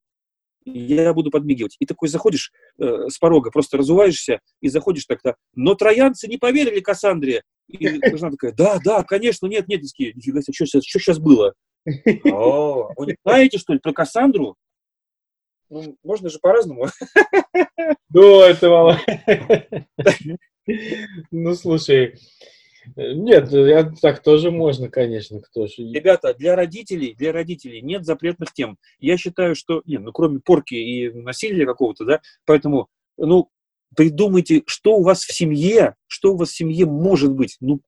[0.64, 1.76] я буду подмигивать.
[1.78, 5.36] И такой заходишь э, с порога, просто разуваешься и заходишь так-то.
[5.54, 7.42] Но троянцы не поверили Кассандре.
[7.68, 11.18] И жена такая, да, да, конечно, нет, нет, такие, нифига себе, что сейчас, что сейчас
[11.18, 11.54] было?
[12.24, 14.56] О, вы не знаете, что ли, про Кассандру?
[15.68, 16.86] Ну, можно же по-разному.
[18.10, 19.00] Ну, это мало.
[21.30, 22.14] Ну, слушай,
[22.96, 23.50] нет,
[24.00, 25.74] так тоже можно, конечно, кто же.
[25.78, 28.78] Ребята, для родителей, для родителей нет запретных тем.
[28.98, 33.48] Я считаю, что, нет, ну, кроме порки и насилия какого-то, да, поэтому, ну,
[33.96, 37.56] придумайте, что у вас в семье, что у вас в семье может быть.
[37.60, 37.80] Ну,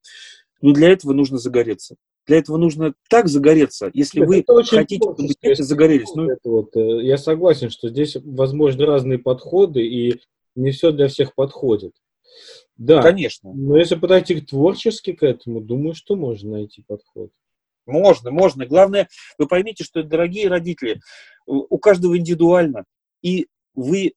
[0.61, 1.97] ну для этого нужно загореться.
[2.27, 6.15] для этого нужно так загореться, если Нет, вы хотите, чтобы дети загорелись.
[6.15, 6.31] Ну...
[6.31, 10.21] Это вот, э, я согласен, что здесь возможны разные подходы, и
[10.55, 11.93] не все для всех подходит.
[12.77, 13.53] Да, конечно.
[13.53, 17.31] Но если подойти творчески к этому, думаю, что можно найти подход.
[17.87, 18.67] Можно, можно.
[18.67, 19.09] Главное,
[19.39, 21.01] вы поймите, что, дорогие родители,
[21.47, 22.85] у каждого индивидуально.
[23.23, 24.15] И вы,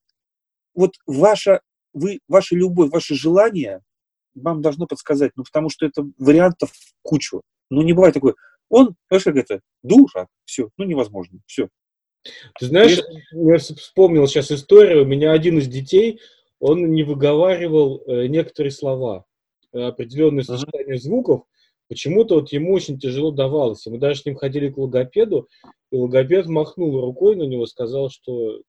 [0.74, 1.60] вот ваша,
[1.92, 3.82] вы, ваша любовь, ваше желание
[4.34, 7.42] вам должно подсказать, ну, потому что это вариантов кучу.
[7.70, 8.34] Ну, не бывает такой,
[8.68, 11.68] он, знаешь, как это, душа, все, ну, невозможно, все.
[12.58, 13.00] Ты знаешь,
[13.32, 16.20] я вспомнил сейчас историю, у меня один из детей,
[16.60, 19.24] он не выговаривал э, некоторые слова,
[19.72, 21.00] э, определенные сочетания uh-huh.
[21.00, 21.42] звуков,
[21.88, 23.86] почему-то вот ему очень тяжело давалось.
[23.86, 25.48] Мы даже с ним ходили к логопеду,
[25.90, 28.60] и логопед махнул рукой на него, сказал, что,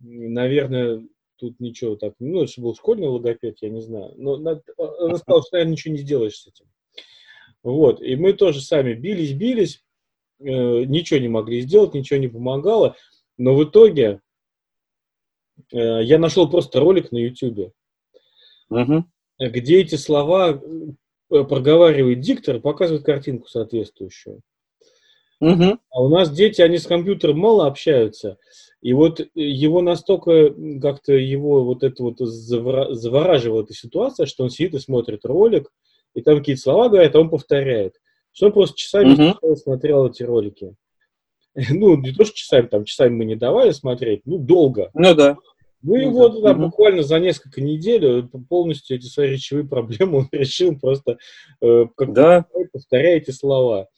[0.00, 1.06] наверное,
[1.36, 5.52] тут ничего так, ну, это был школьный логопед, я не знаю, но он сказал, что,
[5.52, 6.66] наверное, ничего не сделаешь с этим.
[7.62, 9.84] Вот, и мы тоже сами бились, бились,
[10.38, 10.44] э,
[10.84, 12.96] ничего не могли сделать, ничего не помогало,
[13.36, 14.20] но в итоге
[15.70, 17.72] я нашел просто ролик на YouTube,
[18.70, 19.02] uh-huh.
[19.38, 20.60] где эти слова
[21.30, 24.42] э, проговаривает диктор, показывает картинку соответствующую.
[25.40, 25.78] Угу.
[25.90, 28.38] А у нас дети, они с компьютером мало общаются.
[28.80, 34.74] И вот его настолько как-то его вот это вот завораживала эта ситуация, что он сидит
[34.74, 35.70] и смотрит ролик,
[36.14, 37.94] и там какие-то слова говорят, а он повторяет.
[38.32, 39.56] Что он просто часами угу.
[39.56, 40.74] смотрел эти ролики.
[41.70, 44.90] Ну, не то, что часами, там часами мы не давали смотреть, ну, долго.
[44.94, 45.36] Ну да.
[45.82, 46.52] Ну и ну, вот да.
[46.52, 46.62] угу.
[46.62, 51.18] буквально за несколько недель полностью эти свои речевые проблемы он решил просто
[51.60, 52.46] э, как да.
[52.72, 53.88] повторяя эти слова.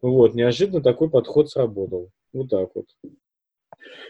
[0.00, 2.10] Вот, неожиданно такой подход сработал.
[2.32, 2.86] Вот так вот.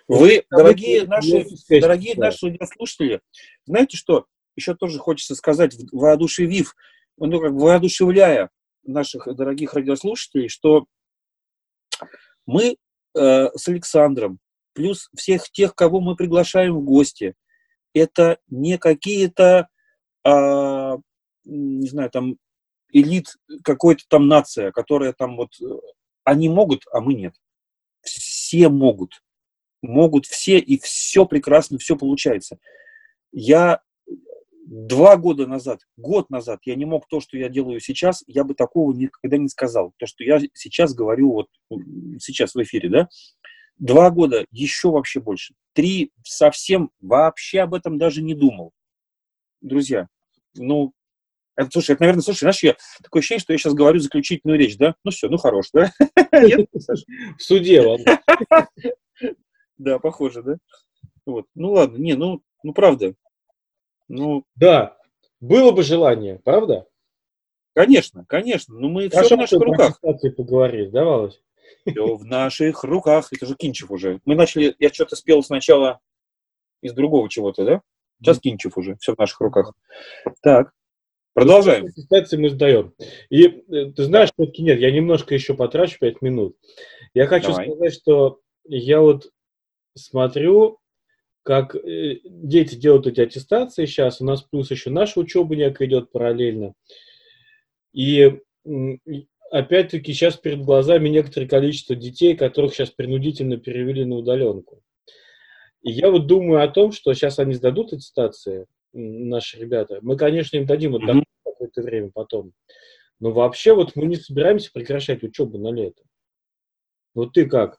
[0.09, 3.20] Вы, дорогие наши, дорогие наши слушатели,
[3.64, 4.26] знаете что?
[4.57, 6.76] Еще тоже хочется сказать, воодушевив,
[7.16, 8.50] ну, как воодушевляя
[8.85, 10.87] наших дорогих радиослушателей, что
[12.46, 12.76] мы
[13.14, 14.38] э, с Александром,
[14.72, 17.35] плюс всех тех, кого мы приглашаем в гости,
[17.94, 19.68] это не какие-то,
[20.24, 20.96] э,
[21.44, 22.37] не знаю, там
[22.92, 25.64] элит какой-то там нация, которая там вот, э,
[26.24, 27.35] они могут, а мы нет.
[28.03, 29.22] Все могут.
[29.83, 32.59] Могут все, и все прекрасно, все получается.
[33.33, 33.81] Я
[34.66, 38.55] два года назад, год назад я не мог то, что я делаю сейчас, я бы
[38.55, 39.92] такого никогда не сказал.
[39.98, 41.48] То, что я сейчас говорю вот
[42.20, 43.09] сейчас в эфире, да,
[43.79, 45.55] два года еще вообще больше.
[45.72, 48.72] Три совсем вообще об этом даже не думал.
[49.61, 50.09] Друзья,
[50.55, 50.92] ну,
[51.57, 54.77] это, слушай, это, наверное, слушай, знаешь, я такое ощущение, что я сейчас говорю заключительную речь,
[54.77, 54.94] да?
[55.05, 55.92] Ну все, ну хорош, да?
[56.33, 58.20] В суде, ладно.
[59.77, 60.57] Да, похоже, да?
[61.27, 61.46] Вот.
[61.57, 63.14] Ну ладно, не, ну, ну правда.
[64.08, 64.96] Ну, да,
[65.40, 66.86] было бы желание, правда?
[67.74, 68.78] Конечно, конечно.
[68.78, 70.00] Но мы все в наших руках.
[70.00, 71.40] поговорить, да, Володь?
[71.86, 73.28] Все в наших руках.
[73.32, 74.20] Это же Кинчев уже.
[74.24, 76.00] Мы начали, я что-то спел сначала
[76.82, 77.82] из другого чего-то, да?
[78.20, 78.96] Сейчас Кинчев уже.
[79.00, 79.72] Все в наших руках.
[80.42, 80.72] Так.
[81.34, 81.88] Продолжаем.
[81.88, 82.94] Ситуации мы сдаем.
[83.28, 86.56] И э, ты знаешь, все-таки нет, я немножко еще потрачу 5 минут.
[87.12, 87.66] Я хочу Давай.
[87.66, 89.28] сказать, что я вот
[89.96, 90.78] смотрю,
[91.44, 96.11] как э, дети делают эти аттестации сейчас, у нас плюс еще наша учеба некая идет
[96.11, 96.74] параллельно.
[97.92, 98.40] И
[99.50, 104.83] опять-таки сейчас перед глазами некоторое количество детей, которых сейчас принудительно перевели на удаленку.
[105.83, 110.57] И я вот думаю о том, что сейчас они сдадут аттестации, наши ребята, мы, конечно,
[110.57, 111.22] им дадим вот mm-hmm.
[111.44, 112.52] какое-то время потом.
[113.20, 116.02] Но вообще вот мы не собираемся прекращать учебу на лето.
[117.14, 117.78] Вот ты как?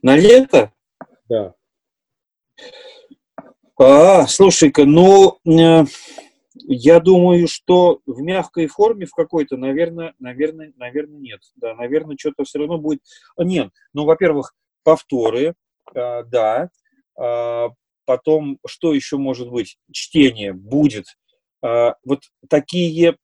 [0.00, 0.72] На лето?
[1.28, 1.54] Да.
[3.78, 5.84] А, слушай-ка, ну, э,
[6.54, 11.40] я думаю, что в мягкой форме в какой-то, наверное, наверное, наверное, нет.
[11.56, 13.00] Да, наверное, что-то все равно будет.
[13.36, 15.54] А, нет, ну, во-первых, повторы,
[15.94, 16.70] э, да,
[17.20, 17.68] э,
[18.04, 19.78] потом, что еще может быть?
[19.92, 21.06] Чтение будет.
[21.62, 23.16] А, вот такие...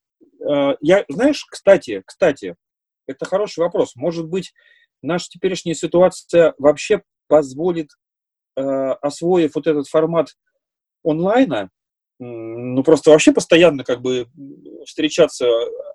[0.46, 2.56] А, я, знаешь, кстати, кстати,
[3.06, 3.96] это хороший вопрос.
[3.96, 4.52] Может быть,
[5.02, 7.90] наша теперешняя ситуация вообще позволит,
[8.60, 10.36] освоив вот этот формат
[11.04, 11.70] онлайна,
[12.18, 14.26] ну, просто вообще постоянно как бы
[14.84, 15.46] встречаться,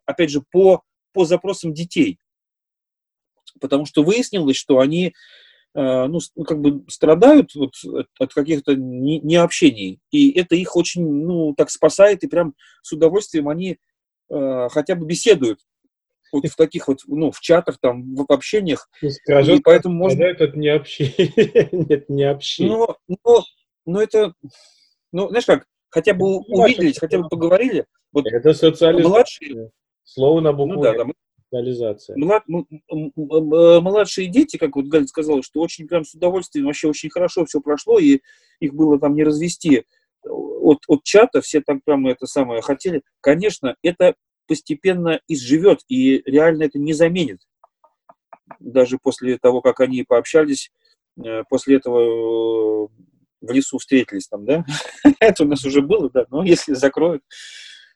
[0.06, 2.17] опять же, по, по запросам детей.
[3.60, 5.13] Потому что выяснилось, что они
[5.76, 7.73] Э, ну, ну, как бы страдают вот
[8.19, 13.80] от каких-то необщений, и это их очень, ну, так спасает, и прям с удовольствием они
[14.30, 15.62] э, хотя бы беседуют
[16.34, 18.89] вот в таких вот, ну, в чатах, там, в общениях.
[19.08, 20.24] Скажу, и поэтому можно...
[20.24, 21.69] Это не общение.
[21.72, 22.78] Нет, не общение.
[22.78, 23.43] Но, но,
[23.86, 24.34] но это,
[25.12, 27.86] ну, знаешь как, хотя бы увиделись, хотя бы поговорили.
[28.12, 29.10] Вот это социализация.
[29.10, 29.72] Младшие...
[30.04, 30.76] Слово на букву.
[30.76, 31.06] Ну да, да,
[31.52, 32.17] Реализация.
[32.17, 37.12] Млад, э, младшие дети, как вот Галя сказала, что очень прям с удовольствием, вообще очень
[37.12, 38.22] хорошо все прошло, и
[38.60, 39.86] их было там не развести
[40.26, 43.04] от, от чата, все так прямо это самое хотели.
[43.22, 44.15] Конечно, это
[44.47, 47.41] постепенно изживет, и реально это не заменит.
[48.60, 50.71] Даже после того, как они пообщались,
[51.23, 52.89] э, после этого
[53.43, 54.65] в лесу встретились там, да?
[55.19, 57.23] это у нас уже было, да, но если закроют.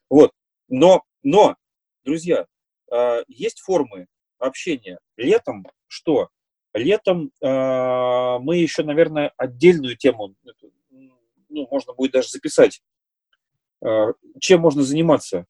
[0.10, 0.32] Вот.
[0.68, 1.56] Но, но,
[2.04, 2.46] друзья,
[2.92, 4.08] а, есть формы
[4.38, 5.00] общения.
[5.16, 6.30] Летом что?
[6.74, 10.36] Летом а, мы еще, наверное, отдельную тему,
[11.50, 12.82] ну, можно будет даже записать,
[13.84, 15.46] а, чем можно заниматься.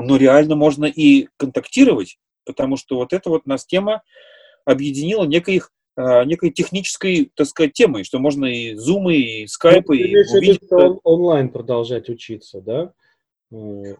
[0.00, 4.02] Но реально можно и контактировать, потому что вот эта вот нас тема
[4.64, 5.62] объединила некой,
[5.96, 10.70] некой технической, так сказать, темой, что можно и зумы, и скайпы, и увидеть.
[10.72, 12.92] Он, онлайн продолжать учиться, да?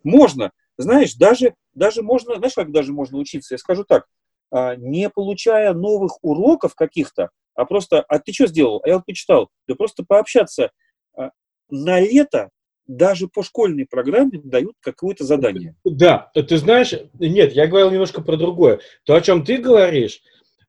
[0.02, 0.52] Можно.
[0.78, 3.54] Знаешь, даже, даже можно, знаешь, как даже можно учиться?
[3.54, 4.06] Я скажу так,
[4.50, 8.80] а, не получая новых уроков каких-то, а просто, а ты что сделал?
[8.82, 9.50] А я вот почитал.
[9.68, 10.70] Да просто пообщаться.
[11.14, 11.30] А,
[11.68, 12.48] на лето
[12.96, 15.74] даже по школьной программе дают какое-то задание.
[15.84, 18.80] Да, ты знаешь, нет, я говорил немножко про другое.
[19.04, 20.22] То, о чем ты говоришь,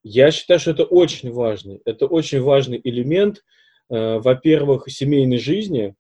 [0.04, 3.44] я считаю, что это очень важный, это очень важный элемент,
[3.90, 5.96] э, во-первых, семейной жизни,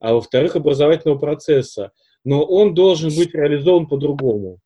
[0.00, 1.92] а во-вторых, образовательного процесса
[2.24, 4.58] но он должен быть реализован по-другому.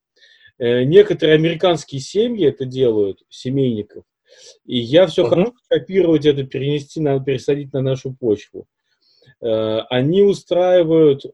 [0.58, 4.04] Э, некоторые американские семьи это делают, семейников,
[4.64, 5.28] и я все uh-huh.
[5.28, 8.62] хочу копировать это, перенести, на, пересадить на нашу почву.
[8.62, 8.81] Э,
[9.42, 11.24] они устраивают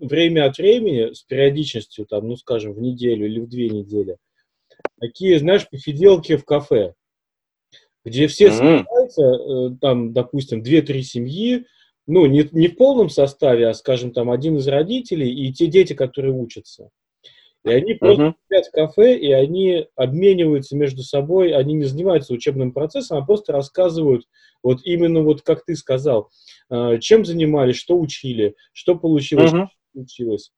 [0.00, 4.16] время от времени, с периодичностью, там, ну, скажем, в неделю или в две недели,
[5.00, 6.94] такие, знаешь, посиделки в кафе,
[8.04, 11.66] где все собираются, э, там, допустим, две-три семьи,
[12.06, 15.92] ну, не, не в полном составе, а, скажем, там один из родителей и те дети,
[15.92, 16.90] которые учатся.
[17.64, 18.34] И они просто uh-huh.
[18.48, 23.52] сидят в кафе, и они обмениваются между собой, они не занимаются учебным процессом, а просто
[23.52, 24.26] рассказывают,
[24.62, 26.30] вот именно вот как ты сказал,
[26.70, 29.66] э, чем занимались, что учили, что получилось, uh-huh.
[29.66, 30.52] что получилось.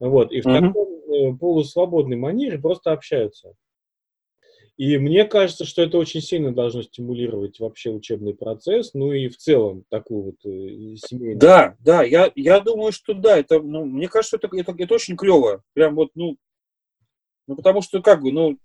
[0.00, 0.66] Вот, и в uh-huh.
[0.68, 3.54] таком э, полусвободной манере просто общаются.
[4.78, 9.36] И мне кажется, что это очень сильно должно стимулировать вообще учебный процесс, ну и в
[9.36, 11.36] целом такую вот э, семейную.
[11.36, 15.16] Да, да, я, я думаю, что да, это, ну, мне кажется, это, это, это очень
[15.16, 15.64] клево.
[15.74, 16.36] Прям вот, ну,
[17.48, 18.56] ну, потому что как бы, ну,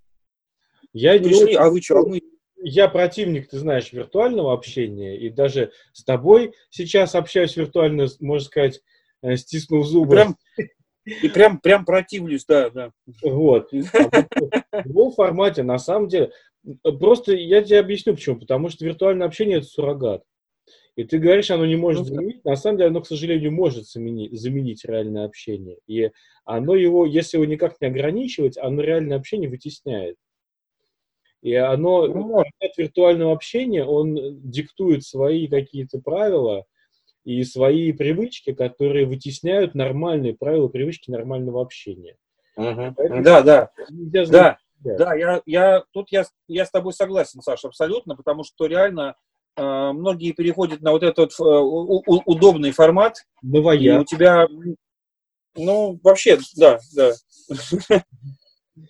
[0.93, 1.55] я пришли, не...
[1.55, 2.21] а вы что, а мы...
[2.57, 8.81] Я противник, ты знаешь, виртуального общения, и даже с тобой сейчас общаюсь виртуально, можно сказать,
[9.23, 10.11] э, стиснув зубы.
[10.11, 10.37] Прям,
[11.05, 12.91] и прям, прям противлюсь, да, да.
[13.21, 13.71] Вот.
[13.73, 16.31] А в любом формате, на самом деле,
[16.83, 18.39] просто я тебе объясню почему.
[18.39, 20.23] Потому что виртуальное общение– это суррогат.
[20.95, 22.45] И ты говоришь, оно не может ну, заменить.
[22.45, 25.77] На самом деле, оно, к сожалению, может заменить, заменить реальное общение.
[25.87, 26.11] И
[26.45, 30.17] оно его, если его никак не ограничивать, оно реальное общение вытесняет.
[31.41, 36.65] И оно, ну, от виртуального общения, он диктует свои какие-то правила,
[37.23, 42.17] и свои привычки, которые вытесняют нормальные правила, привычки нормального общения.
[42.55, 42.95] Угу.
[43.23, 43.71] Да, да.
[43.89, 49.15] Да, да, я, я, тут я, я с тобой согласен, Саша, абсолютно, потому что реально
[49.55, 53.25] э, многие переходят на вот этот э, у, у, удобный формат.
[53.41, 53.77] Бывая.
[53.77, 54.45] И у тебя,
[55.55, 57.13] ну, вообще, да, да.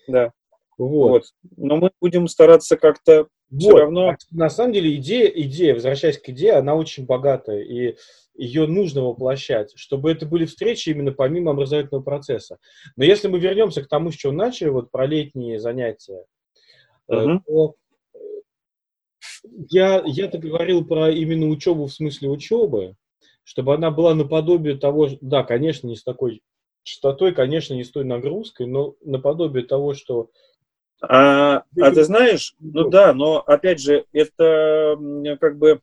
[0.08, 0.32] Да.
[0.78, 1.26] Вот.
[1.58, 4.16] Но мы будем стараться как-то все равно...
[4.32, 7.98] На самом деле идея, идея, возвращаясь к идее, она очень богатая, и
[8.36, 12.58] ее нужно воплощать, чтобы это были встречи именно помимо образовательного процесса.
[12.96, 16.26] Но если мы вернемся к тому, с чего начали, вот про летние занятия,
[17.10, 17.40] uh-huh.
[17.46, 17.76] то
[18.16, 18.18] э,
[19.70, 22.96] я, я-то говорил про именно учебу в смысле учебы,
[23.44, 26.42] чтобы она была наподобие того, да, конечно, не с такой
[26.84, 30.30] частотой, конечно, не с той нагрузкой, но наподобие того, что
[31.02, 34.98] а, а ты знаешь, ну да, но опять же, это
[35.40, 35.82] как бы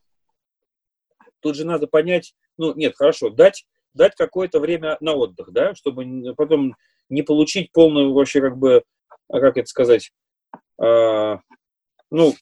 [1.41, 6.33] тут же надо понять, ну нет, хорошо, дать, дать какое-то время на отдых, да, чтобы
[6.35, 6.75] потом
[7.09, 8.83] не получить полную вообще как бы,
[9.27, 10.11] а как это сказать,
[10.79, 11.39] а,
[12.09, 12.33] ну,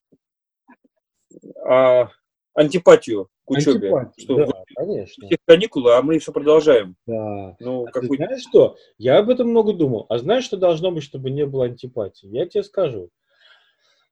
[1.65, 2.09] а,
[2.53, 3.89] антипатию к учебе.
[3.89, 5.27] Антипатия, что да, конечно.
[5.27, 6.95] Всех каникулы, а мы все продолжаем.
[7.05, 7.55] Да.
[7.59, 8.17] Ну, а какой...
[8.17, 8.77] знаешь что?
[8.97, 10.05] Я об этом много думал.
[10.09, 12.27] А знаешь, что должно быть, чтобы не было антипатии?
[12.27, 13.09] Я тебе скажу.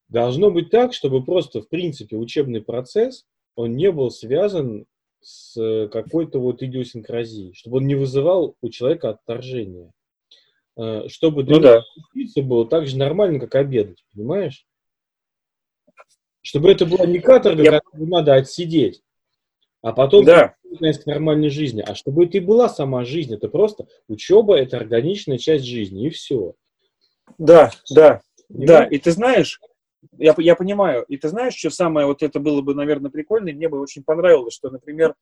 [0.10, 3.26] Должно быть так, чтобы просто, в принципе, учебный процесс,
[3.56, 4.86] он не был связан
[5.28, 9.92] с какой-то вот идиосинкразией, чтобы он не вызывал у человека отторжения.
[10.78, 12.42] Э, чтобы для ну, да.
[12.44, 14.66] было так же нормально, как обедать, понимаешь?
[16.42, 17.72] Чтобы это была не каторга, Я...
[17.82, 19.02] которую надо отсидеть,
[19.82, 20.56] а потом да.
[20.80, 21.84] к нормальной жизни.
[21.86, 26.10] А чтобы это и была сама жизнь, это просто учеба, это органичная часть жизни, и
[26.10, 26.54] все.
[27.38, 28.22] Да, да.
[28.48, 29.60] Да, и ты знаешь,
[30.18, 33.54] я, я понимаю, и ты знаешь, что самое вот это было бы, наверное, прикольно, и
[33.54, 35.16] мне бы очень понравилось, что, например,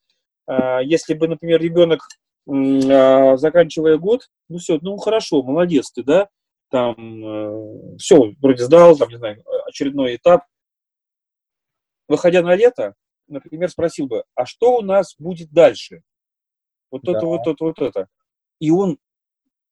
[0.48, 2.00] э, если бы, например, ребенок,
[2.48, 6.28] э, заканчивая год, ну все, ну хорошо, молодец ты, да,
[6.70, 10.44] там, э, все, вроде сдал, там, не знаю, очередной этап,
[12.08, 12.94] выходя на лето,
[13.28, 16.02] например, спросил бы, а что у нас будет дальше?
[16.90, 17.12] Вот да.
[17.12, 18.08] это, вот это, вот это.
[18.60, 18.98] И он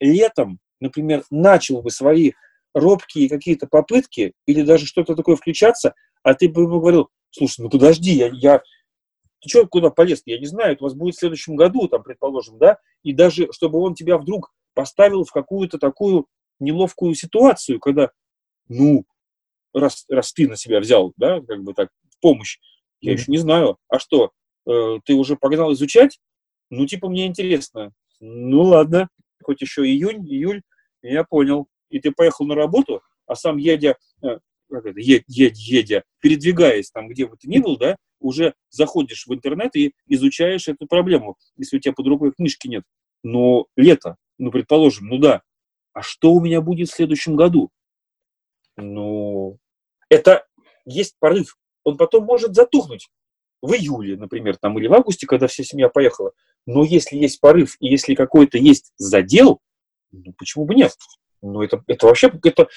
[0.00, 2.32] летом, например, начал бы свои
[2.74, 7.70] робкие какие-то попытки или даже что-то такое включаться, а ты бы ему говорил, слушай, ну
[7.70, 8.62] подожди, я, я
[9.40, 10.22] ты что, куда полез?
[10.24, 13.52] Я не знаю, это у вас будет в следующем году, там, предположим, да, и даже,
[13.52, 16.26] чтобы он тебя вдруг поставил в какую-то такую
[16.60, 18.10] неловкую ситуацию, когда,
[18.68, 19.04] ну,
[19.74, 22.58] раз, раз ты на себя взял, да, как бы так, помощь,
[23.00, 23.16] я mm-hmm.
[23.16, 24.32] еще не знаю, а что,
[24.66, 26.18] э, ты уже погнал изучать?
[26.70, 27.92] Ну, типа, мне интересно.
[28.20, 29.08] Ну, ладно,
[29.42, 30.62] хоть еще июнь, июль,
[31.02, 34.38] я понял и ты поехал на работу, а сам едя, э,
[34.68, 39.76] как это, едя, передвигаясь там, где бы ты ни был, да, уже заходишь в интернет
[39.76, 42.82] и изучаешь эту проблему, если у тебя под рукой книжки нет.
[43.22, 45.42] Но лето, ну, предположим, ну да,
[45.92, 47.70] а что у меня будет в следующем году?
[48.76, 49.58] Ну,
[50.08, 50.44] это
[50.84, 51.56] есть порыв.
[51.84, 53.08] Он потом может затухнуть
[53.62, 56.32] в июле, например, там, или в августе, когда вся семья поехала.
[56.66, 59.60] Но если есть порыв и если какой-то есть задел,
[60.10, 60.92] ну, почему бы нет?
[61.44, 62.68] Ну, это, это вообще, это,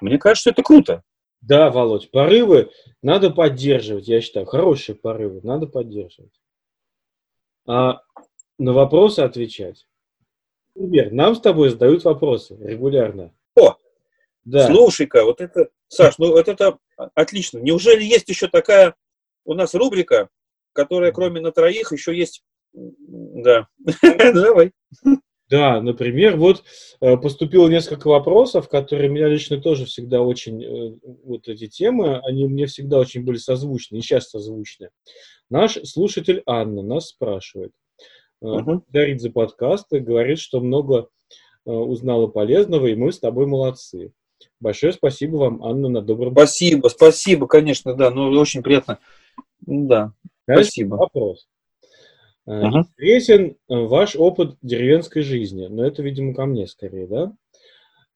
[0.00, 1.02] мне кажется, это круто.
[1.42, 2.70] Да, Володь, порывы
[3.02, 6.32] надо поддерживать, я считаю, хорошие порывы надо поддерживать.
[7.66, 8.00] А
[8.58, 9.86] на вопросы отвечать.
[10.74, 13.34] Например, нам с тобой задают вопросы регулярно.
[13.56, 13.76] О,
[14.44, 14.66] да.
[14.68, 16.78] слушай-ка, вот это, Саш, ну вот это
[17.14, 17.58] отлично.
[17.58, 18.94] Неужели есть еще такая
[19.44, 20.30] у нас рубрика,
[20.72, 22.42] которая кроме на троих еще есть...
[22.72, 23.68] Да,
[24.02, 24.72] давай.
[25.50, 26.64] Да, например, вот
[27.00, 32.46] э, поступило несколько вопросов, которые меня лично тоже всегда очень, э, вот эти темы, они
[32.46, 34.88] мне всегда очень были созвучны, и сейчас созвучны.
[35.50, 37.72] Наш слушатель Анна нас спрашивает,
[38.42, 38.80] uh-huh.
[38.88, 41.08] дарит за подкасты, говорит, что много
[41.66, 44.12] узнала полезного, и мы с тобой молодцы.
[44.60, 46.32] Большое спасибо вам, Анна, на добром...
[46.32, 48.98] Спасибо, спасибо, конечно, да, ну, очень приятно.
[49.60, 50.12] Да,
[50.46, 50.94] Конечно, спасибо.
[50.96, 51.46] Вопрос.
[52.46, 52.82] Uh-huh.
[52.82, 57.32] Интересен э, ваш опыт деревенской жизни, но это, видимо, ко мне скорее, да?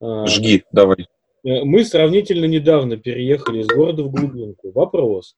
[0.01, 1.07] А, Жги, давай.
[1.45, 4.71] Э, мы сравнительно недавно переехали из города в глубинку.
[4.73, 5.35] Вопрос.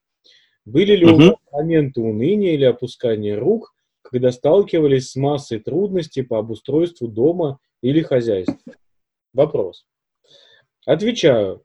[0.64, 1.12] Были ли uh-huh.
[1.12, 3.72] у вас моменты уныния или опускания рук,
[4.02, 8.58] когда сталкивались с массой трудностей по обустройству дома или хозяйства?
[9.32, 9.86] Вопрос.
[10.84, 11.62] Отвечаю,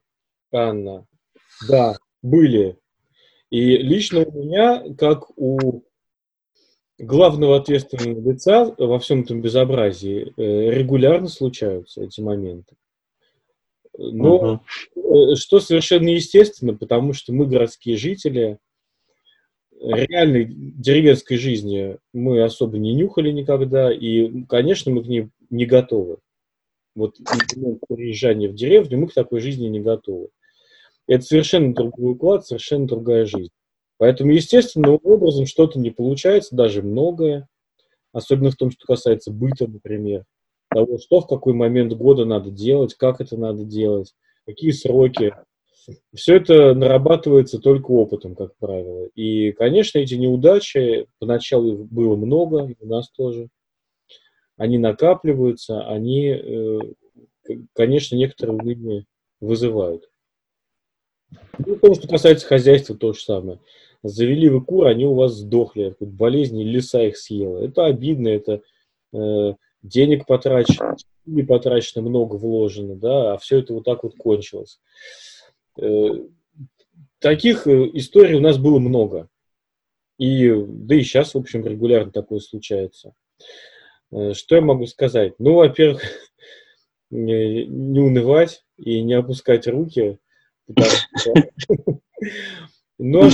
[0.52, 1.06] Анна.
[1.68, 2.78] Да, были.
[3.50, 5.82] И лично у меня, как у
[6.98, 12.76] главного ответственного лица во всем этом безобразии э, регулярно случаются эти моменты.
[13.98, 14.60] Но
[14.94, 15.36] угу.
[15.36, 18.58] что совершенно естественно, потому что мы городские жители,
[19.80, 26.18] реальной деревенской жизни мы особо не нюхали никогда, и, конечно, мы к ней не готовы.
[26.94, 27.16] Вот
[27.88, 30.28] приезжание в деревню, мы к такой жизни не готовы.
[31.06, 33.52] Это совершенно другой уклад, совершенно другая жизнь.
[33.98, 37.48] Поэтому естественным образом что-то не получается, даже многое,
[38.12, 40.24] особенно в том, что касается быта, например,
[40.70, 44.14] того, что в какой момент года надо делать, как это надо делать,
[44.46, 45.34] какие сроки.
[46.14, 49.06] Все это нарабатывается только опытом, как правило.
[49.14, 53.48] И, конечно, эти неудачи, поначалу их было много, и у нас тоже,
[54.56, 56.78] они накапливаются, они, э,
[57.72, 59.06] конечно, некоторые уныние
[59.40, 60.08] вызывают.
[61.58, 63.58] Ну, то, что касается хозяйства, то же самое
[64.08, 67.64] завели вы кур, они у вас сдохли болезни, леса их съела.
[67.64, 68.62] Это обидно, это
[69.12, 70.96] э, денег потрачено,
[71.26, 74.80] и потрачено, много вложено, да, а все это вот так вот кончилось.
[75.80, 76.08] Э,
[77.18, 79.28] таких э, историй у нас было много.
[80.18, 83.14] И, да и сейчас, в общем, регулярно такое случается.
[84.12, 85.34] Э, что я могу сказать?
[85.38, 86.02] Ну, во-первых,
[87.10, 90.18] не, не унывать и не опускать руки,
[92.98, 93.28] но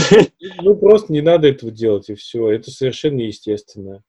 [0.63, 2.51] ну, просто не надо этого делать, и все.
[2.51, 4.03] Это совершенно естественно.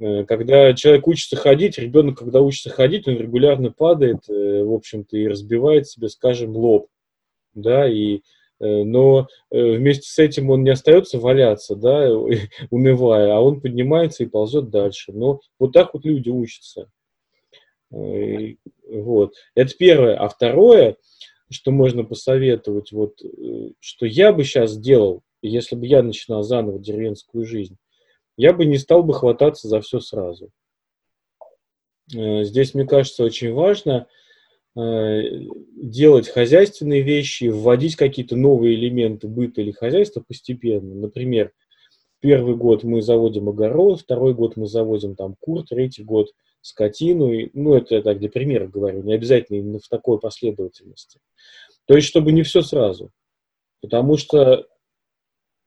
[0.00, 5.16] Э, когда человек учится ходить, ребенок, когда учится ходить, он регулярно падает, э, в общем-то,
[5.16, 6.88] и разбивает себе, скажем, лоб.
[7.52, 8.20] Да, и,
[8.60, 12.10] э, но вместе с этим он не остается валяться, да,
[12.70, 15.12] унывая, а он поднимается и ползет дальше.
[15.12, 16.90] Но вот так вот люди учатся.
[17.90, 19.34] Вот.
[19.56, 20.16] Это первое.
[20.16, 20.96] А второе,
[21.50, 26.78] что можно посоветовать, вот, э, что я бы сейчас сделал, если бы я начинал заново
[26.78, 27.76] деревенскую жизнь,
[28.36, 30.50] я бы не стал бы хвататься за все сразу.
[32.14, 34.06] Э, здесь, мне кажется, очень важно
[34.76, 35.22] э,
[35.76, 40.94] делать хозяйственные вещи, вводить какие-то новые элементы быта или хозяйства постепенно.
[40.94, 41.52] Например,
[42.20, 46.28] первый год мы заводим огород, второй год мы заводим там кур, третий год
[46.60, 47.32] скотину.
[47.32, 51.20] И, ну, это я так для примера говорю, не обязательно именно в такой последовательности.
[51.86, 53.10] То есть, чтобы не все сразу.
[53.80, 54.66] Потому что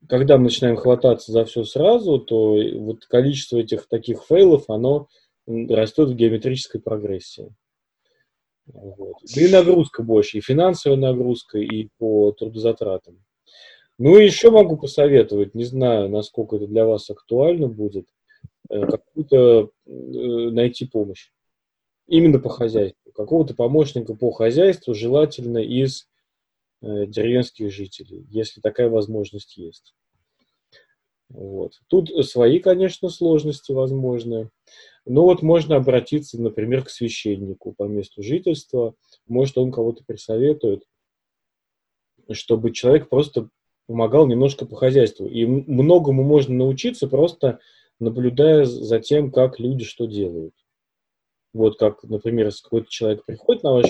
[0.08, 5.08] когда мы начинаем хвататься за все сразу, то вот количество этих таких фейлов, оно
[5.48, 7.54] растет в геометрической прогрессии.
[8.66, 9.18] Вот.
[9.36, 13.24] И нагрузка больше, и финансовая нагрузка, и по трудозатратам.
[14.00, 18.08] Ну и еще могу посоветовать, не знаю, насколько это для вас актуально будет,
[18.70, 21.32] какую-то э, найти помощь.
[22.08, 23.12] Именно по хозяйству.
[23.14, 26.08] Какого-то помощника по хозяйству, желательно из
[26.82, 29.94] э, деревенских жителей, если такая возможность есть.
[31.30, 31.74] Вот.
[31.88, 34.50] Тут свои, конечно, сложности возможны.
[35.06, 38.96] Но вот можно обратиться, например, к священнику по месту жительства.
[39.28, 40.84] Может, он кого-то присоветует,
[42.32, 43.50] чтобы человек просто
[43.88, 45.26] помогал немножко по хозяйству.
[45.28, 47.60] И многому можно научиться, просто
[48.00, 50.54] наблюдая за тем, как люди что делают.
[51.54, 53.86] Вот как, например, если какой-то человек приходит на ваш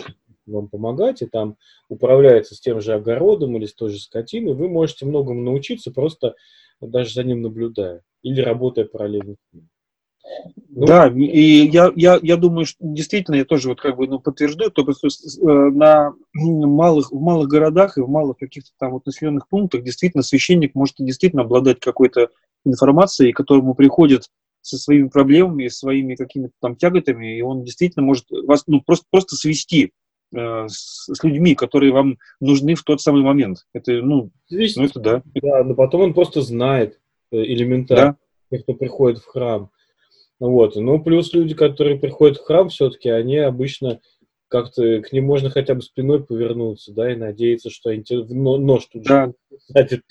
[0.45, 4.67] вам помогать, и там управляется с тем же огородом или с той же скотиной, вы
[4.67, 6.35] можете многому научиться, просто
[6.81, 9.37] даже за ним наблюдая или работая параллельно.
[10.75, 14.19] Ну, да, и я, я, я думаю, что действительно, я тоже вот как бы ну,
[14.19, 19.05] подтверждаю, то, что э, на малых, в малых городах и в малых каких-то там вот
[19.05, 22.29] населенных пунктах действительно священник может действительно обладать какой-то
[22.65, 24.29] информацией, которому приходит
[24.61, 29.35] со своими проблемами, своими какими-то там тяготами, и он действительно может вас ну, просто, просто
[29.35, 29.91] свести
[30.33, 33.59] э, с, с людьми, которые вам нужны в тот самый момент.
[33.73, 34.79] Это, ну, Свести.
[34.79, 35.21] ну это да.
[35.35, 36.99] Да, но потом он просто знает
[37.31, 38.17] э, элементарно,
[38.49, 38.57] да.
[38.57, 39.69] кто приходит в храм.
[40.39, 40.75] Вот.
[40.75, 44.01] Ну, плюс люди, которые приходят в храм, все-таки они обычно
[44.53, 48.85] как-то к ним можно хотя бы спиной повернуться, да, и надеяться, что они тебе нож
[48.85, 49.33] тут да.
[49.75, 50.03] же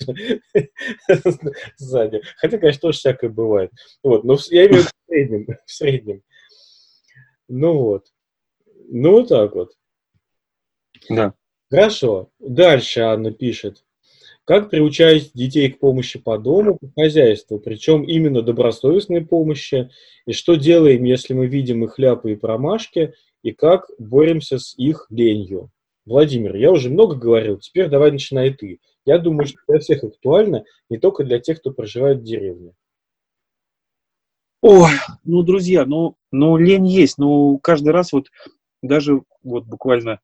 [1.77, 2.21] сзади.
[2.35, 3.71] Хотя, конечно, тоже всякое бывает.
[4.03, 5.47] Вот, но я имею в виду в среднем.
[5.65, 6.21] В среднем.
[7.47, 8.07] Ну вот.
[8.89, 9.71] Ну вот так вот.
[11.09, 11.33] Да.
[11.69, 12.29] Хорошо.
[12.39, 13.85] Дальше Анна пишет.
[14.45, 19.89] Как приучать детей к помощи по дому, по хозяйству, причем именно добросовестной помощи,
[20.25, 25.07] и что делаем, если мы видим их ляпы и промашки, и как боремся с их
[25.09, 25.69] ленью.
[26.05, 28.79] Владимир, я уже много говорил, теперь давай начинай ты.
[29.05, 32.73] Я думаю, что для всех актуально, не только для тех, кто проживает в деревне.
[34.61, 34.91] Ой,
[35.23, 38.27] ну, друзья, ну, ну лень есть, ну, каждый раз вот
[38.81, 40.19] даже вот буквально,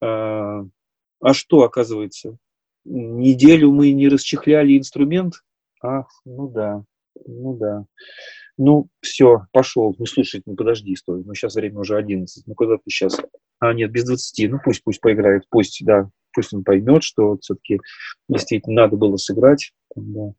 [0.00, 2.38] э, а что оказывается?
[2.88, 5.34] Неделю мы не расчехляли инструмент.
[5.82, 6.84] А, ну да,
[7.26, 7.84] ну да.
[8.56, 9.94] Ну, все, пошел.
[9.98, 11.22] Ну, слушай, ну подожди, стой.
[11.24, 12.44] Ну, сейчас время уже 11.
[12.46, 13.16] Ну, куда ты сейчас?
[13.60, 14.50] А, нет, без 20.
[14.50, 15.44] Ну, пусть, пусть поиграет.
[15.48, 17.78] Пусть, да, пусть он поймет, что все-таки
[18.28, 19.72] действительно надо было сыграть.
[19.94, 20.32] Да.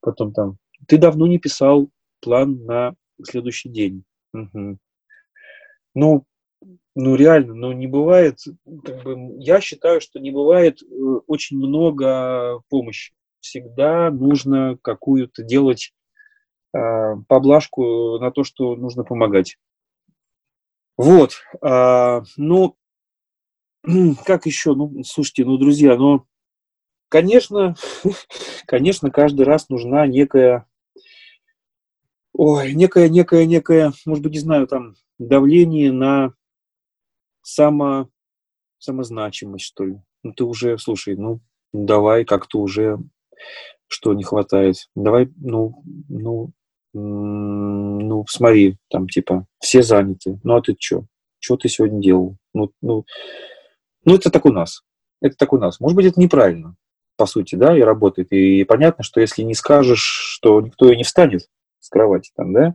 [0.00, 0.56] Потом там,
[0.88, 1.90] ты давно не писал
[2.20, 4.04] план на следующий день.
[4.32, 4.78] Угу.
[5.94, 6.24] Ну,
[6.96, 8.38] ну реально, ну не бывает,
[8.84, 10.86] как бы, я считаю, что не бывает э,
[11.26, 13.12] очень много помощи.
[13.40, 15.92] Всегда нужно какую-то делать
[16.74, 16.78] э,
[17.28, 19.58] поблажку на то, что нужно помогать.
[20.96, 22.76] Вот, э, ну,
[24.24, 26.24] как еще, ну, слушайте, ну, друзья, ну,
[27.10, 27.76] конечно,
[28.66, 30.64] конечно, каждый раз нужна некая,
[32.32, 36.32] ой, некая, некая, некая, может быть, не знаю, там, давление на
[37.46, 38.08] само,
[38.78, 40.00] самозначимость, что ли.
[40.24, 41.40] Ну, ты уже, слушай, ну,
[41.72, 42.98] давай как-то уже,
[43.86, 44.76] что не хватает.
[44.96, 46.50] Давай, ну, ну,
[46.92, 50.40] ну, смотри, там, типа, все заняты.
[50.42, 51.04] Ну, а ты что?
[51.38, 52.36] Что ты сегодня делал?
[52.52, 53.04] Ну, ну,
[54.04, 54.82] ну, это так у нас.
[55.20, 55.78] Это так у нас.
[55.78, 56.74] Может быть, это неправильно,
[57.16, 58.32] по сути, да, и работает.
[58.32, 62.74] И понятно, что если не скажешь, что никто и не встанет с кровати там, да.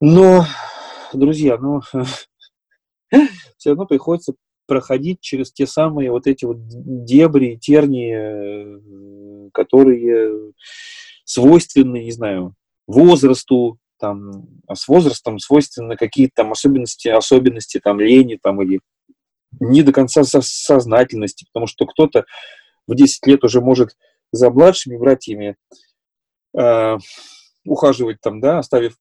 [0.00, 0.44] Но,
[1.12, 1.82] друзья, ну,
[3.56, 4.34] все равно приходится
[4.66, 6.56] проходить через те самые вот эти вот
[7.04, 10.52] дебри, тернии, э, которые
[11.24, 12.54] свойственны, не знаю,
[12.86, 18.80] возрасту, там, а с возрастом свойственны какие-то там особенности, особенности там лени там или
[19.60, 22.24] не до конца со сознательности, потому что кто-то
[22.86, 23.96] в 10 лет уже может
[24.32, 25.56] за младшими братьями
[26.58, 26.98] э,
[27.64, 28.96] ухаживать там, да, оставив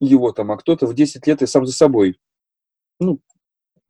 [0.00, 2.18] его там, а кто-то в 10 лет и сам за собой.
[2.98, 3.20] Ну,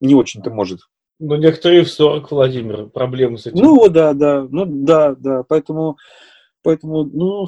[0.00, 0.80] не очень-то может.
[1.18, 3.58] Ну, некоторые в 40, Владимир, проблемы с этим.
[3.58, 5.98] Ну, да, да, ну, да, да, поэтому,
[6.62, 7.46] поэтому, ну,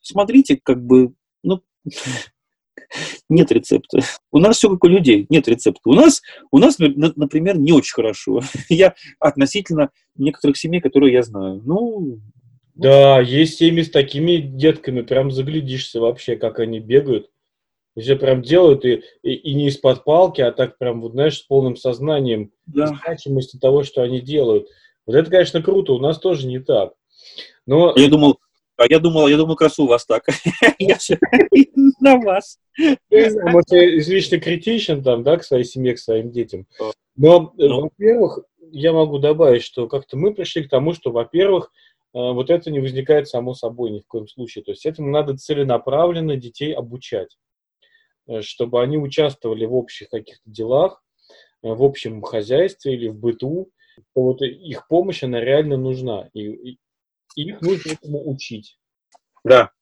[0.00, 1.12] смотрите, как бы,
[1.42, 1.62] ну,
[3.28, 4.00] Нет рецепта.
[4.30, 5.80] У нас все как у людей, нет рецепта.
[5.84, 8.40] У нас, у нас, например, не очень хорошо.
[8.68, 11.62] Я относительно некоторых семей, которые я знаю.
[11.64, 12.20] Ну,
[12.74, 17.28] да, есть семьи с такими детками, прям заглядишься вообще, как они бегают.
[18.00, 21.42] Все прям делают и, и, и не из-под палки, а так прям, вот знаешь, с
[21.42, 22.86] полным сознанием да.
[22.86, 24.68] значимости того, что они делают.
[25.06, 26.92] Вот это, конечно, круто, у нас тоже не так.
[27.66, 27.94] Но...
[27.96, 28.38] Я думал,
[28.78, 30.24] а я думал, я думал, как раз у вас так.
[30.78, 30.98] Я
[32.00, 32.58] на вас.
[32.78, 36.66] Может, я излишне критичен там, да, к своей семье, к своим детям.
[37.16, 37.80] Но, ну.
[37.82, 38.38] во-первых,
[38.70, 41.72] я могу добавить, что как-то мы пришли к тому, что, во-первых,
[42.14, 44.62] э, вот это не возникает само собой ни в коем случае.
[44.62, 47.47] То есть этому надо целенаправленно детей обучать, э,
[48.42, 51.02] чтобы они участвовали в общих каких-то делах,
[51.62, 53.70] э, в общем хозяйстве или в быту.
[54.14, 56.28] Вот их помощь, она реально нужна.
[56.32, 56.78] И, и
[57.34, 58.78] их нужно этому учить.
[59.44, 59.72] Да,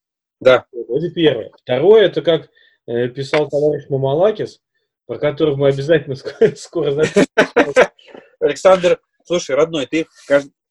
[0.40, 0.66] да.
[0.72, 1.50] Это первое.
[1.62, 2.50] Второе, это как
[2.86, 4.60] э, писал товарищ Мамалакис,
[5.06, 7.26] про которого мы обязательно скоро, скоро запишем.
[8.40, 10.06] Александр, слушай, родной, ты,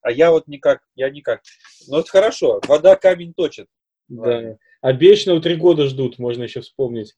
[0.02, 1.42] а я вот никак, я никак.
[1.88, 3.68] Ну, это хорошо, вода камень точит.
[4.08, 4.58] Да.
[4.82, 7.16] А вечного три года ждут, можно еще вспомнить.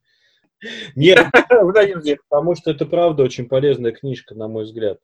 [0.96, 1.28] Нет,
[2.30, 5.00] потому что это правда очень полезная книжка, на мой взгляд.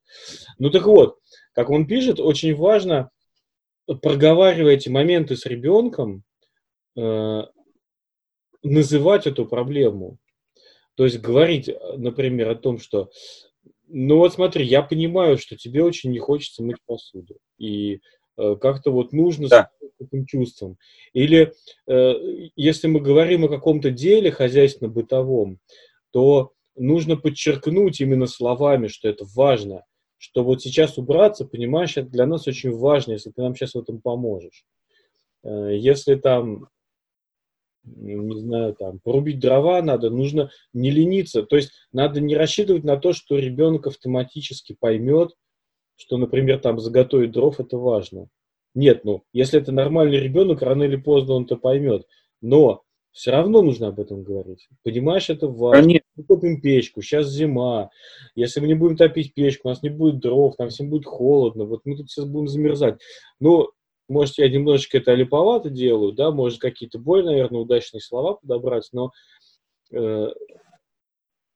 [0.58, 1.20] Ну так вот,
[1.54, 3.12] как он пишет, очень важно
[4.02, 6.24] проговаривая эти моменты с ребенком,
[6.98, 7.42] э,
[8.64, 10.18] называть эту проблему.
[10.96, 13.10] То есть говорить, например, о том, что,
[13.88, 17.38] ну вот смотри, я понимаю, что тебе очень не хочется мыть посуду.
[17.58, 18.00] И
[18.38, 19.70] э, как-то вот нужно да.
[20.00, 20.78] Этим чувством.
[21.14, 21.54] Или
[21.88, 22.14] э,
[22.56, 25.60] если мы говорим о каком-то деле хозяйственно-бытовом,
[26.12, 29.84] то нужно подчеркнуть именно словами, что это важно
[30.24, 33.80] что вот сейчас убраться, понимаешь, это для нас очень важно, если ты нам сейчас в
[33.80, 34.64] этом поможешь.
[35.44, 36.70] Э, если там,
[37.84, 41.44] не знаю, там, порубить дрова надо, нужно не лениться.
[41.44, 45.34] То есть надо не рассчитывать на то, что ребенок автоматически поймет,
[45.98, 48.30] что, например, там заготовить дров это важно.
[48.74, 52.08] Нет, ну, если это нормальный ребенок, рано или поздно он это поймет.
[52.42, 54.68] Но все равно нужно об этом говорить.
[54.84, 55.84] Понимаешь, это важно.
[55.84, 56.08] Конечно.
[56.16, 57.92] Мы купим печку, сейчас зима.
[58.36, 61.66] Если мы не будем топить печку, у нас не будет дров, там всем будет холодно.
[61.66, 63.00] Вот мы тут сейчас будем замерзать.
[63.40, 63.70] Ну,
[64.10, 69.12] может, я немножечко это липовато делаю, да, может, какие-то более, наверное, удачные слова подобрать, но
[69.92, 70.28] э,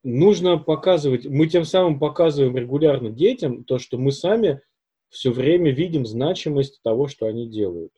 [0.03, 4.61] нужно показывать, мы тем самым показываем регулярно детям то, что мы сами
[5.09, 7.93] все время видим значимость того, что они делают.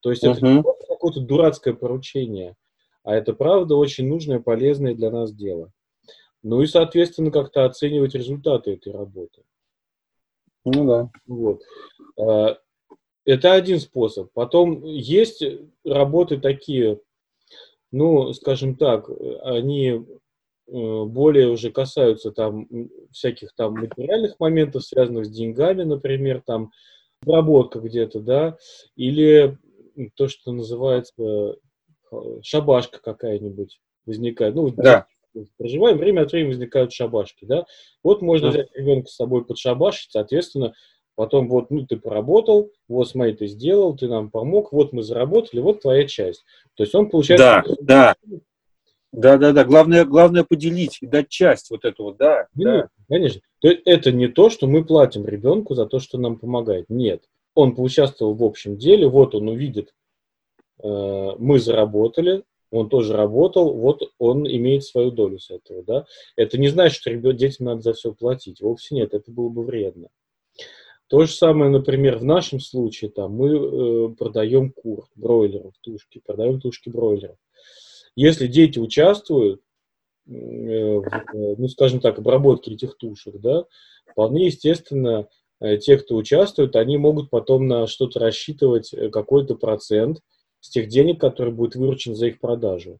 [0.00, 0.32] То есть uh-huh.
[0.32, 2.56] это не какое-то дурацкое поручение,
[3.04, 5.72] а это правда очень нужное, полезное для нас дело.
[6.42, 9.42] Ну и, соответственно, как-то оценивать результаты этой работы.
[10.64, 11.10] Ну да.
[11.26, 11.62] Вот.
[12.18, 12.58] А,
[13.24, 14.32] это один способ.
[14.32, 15.44] Потом есть
[15.84, 17.00] работы такие,
[17.92, 19.08] ну, скажем так,
[19.42, 20.04] они
[20.66, 22.68] более уже касаются там
[23.10, 26.72] всяких там материальных моментов, связанных с деньгами, например, там
[27.22, 28.56] обработка где-то, да,
[28.96, 29.58] или
[30.14, 31.56] то, что называется
[32.42, 34.54] шабашка какая-нибудь возникает.
[34.54, 35.06] Ну, да.
[35.56, 37.64] проживаем, время от времени возникают шабашки, да.
[38.02, 38.52] Вот можно да.
[38.52, 40.74] взять ребенка с собой под шабашить, соответственно,
[41.14, 45.60] потом вот, ну, ты поработал, вот, смотри, ты сделал, ты нам помог, вот мы заработали,
[45.60, 46.44] вот твоя часть.
[46.74, 47.38] То есть он получает...
[47.38, 48.14] Да, да.
[49.12, 49.64] Да, да, да.
[49.64, 52.48] Главное, главное поделить и дать часть вот эту вот, да.
[52.54, 52.88] Ну, да.
[53.08, 53.40] Конечно.
[53.60, 56.86] То есть это не то, что мы платим ребенку за то, что нам помогает.
[56.88, 57.24] Нет.
[57.54, 59.92] Он поучаствовал в общем деле, вот он увидит,
[60.82, 66.06] Э, мы заработали, он тоже работал, вот он имеет свою долю с этого, да.
[66.36, 69.64] Это не значит, что ребят, детям надо за все платить, вовсе нет, это было бы
[69.64, 70.08] вредно.
[71.06, 76.60] То же самое, например, в нашем случае, там, мы э, продаем кур, бройлеров, тушки, продаем
[76.60, 77.36] тушки бройлеров.
[78.16, 79.62] Если дети участвуют,
[80.28, 81.00] э, э,
[81.34, 83.64] ну, скажем так, обработке этих тушек, да,
[84.10, 85.28] вполне естественно,
[85.60, 90.20] э, те, кто участвует, они могут потом на что-то рассчитывать, какой-то процент,
[90.60, 92.98] с тех денег, которые будут выручены за их продажу.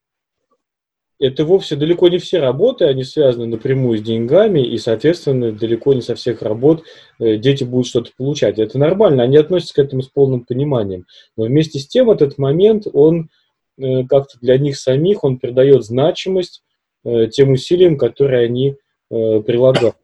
[1.20, 6.02] Это вовсе далеко не все работы, они связаны напрямую с деньгами, и, соответственно, далеко не
[6.02, 6.82] со всех работ
[7.20, 8.58] дети будут что-то получать.
[8.58, 11.06] Это нормально, они относятся к этому с полным пониманием.
[11.36, 13.30] Но вместе с тем этот момент, он
[13.78, 16.62] как-то для них самих, он придает значимость
[17.04, 18.76] э, тем усилиям, которые они
[19.08, 19.96] прилагают.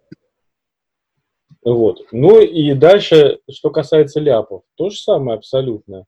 [1.62, 2.06] Вот.
[2.12, 6.06] Ну и дальше, что касается ляпов, то же самое абсолютно.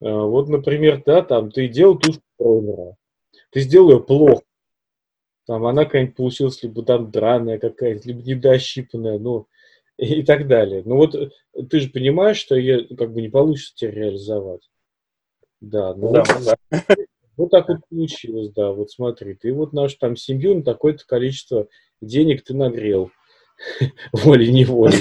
[0.00, 2.96] Э, вот, например, да, там ты делал тушку бройлера,
[3.50, 4.42] ты сделал ее плохо,
[5.46, 9.46] там она какая-нибудь получилась либо там драная какая-нибудь, либо недощипанная, ну,
[9.96, 10.82] и, так далее.
[10.84, 11.30] Ну вот э,
[11.70, 14.68] ты же понимаешь, что ее как бы не получится тебе реализовать.
[15.60, 16.80] Да, ну, да, да.
[17.36, 21.66] Вот так вот получилось, да, вот смотри, ты вот нашу там семью на такое-то количество
[22.00, 23.10] денег ты нагрел,
[24.12, 25.00] волей-неволей.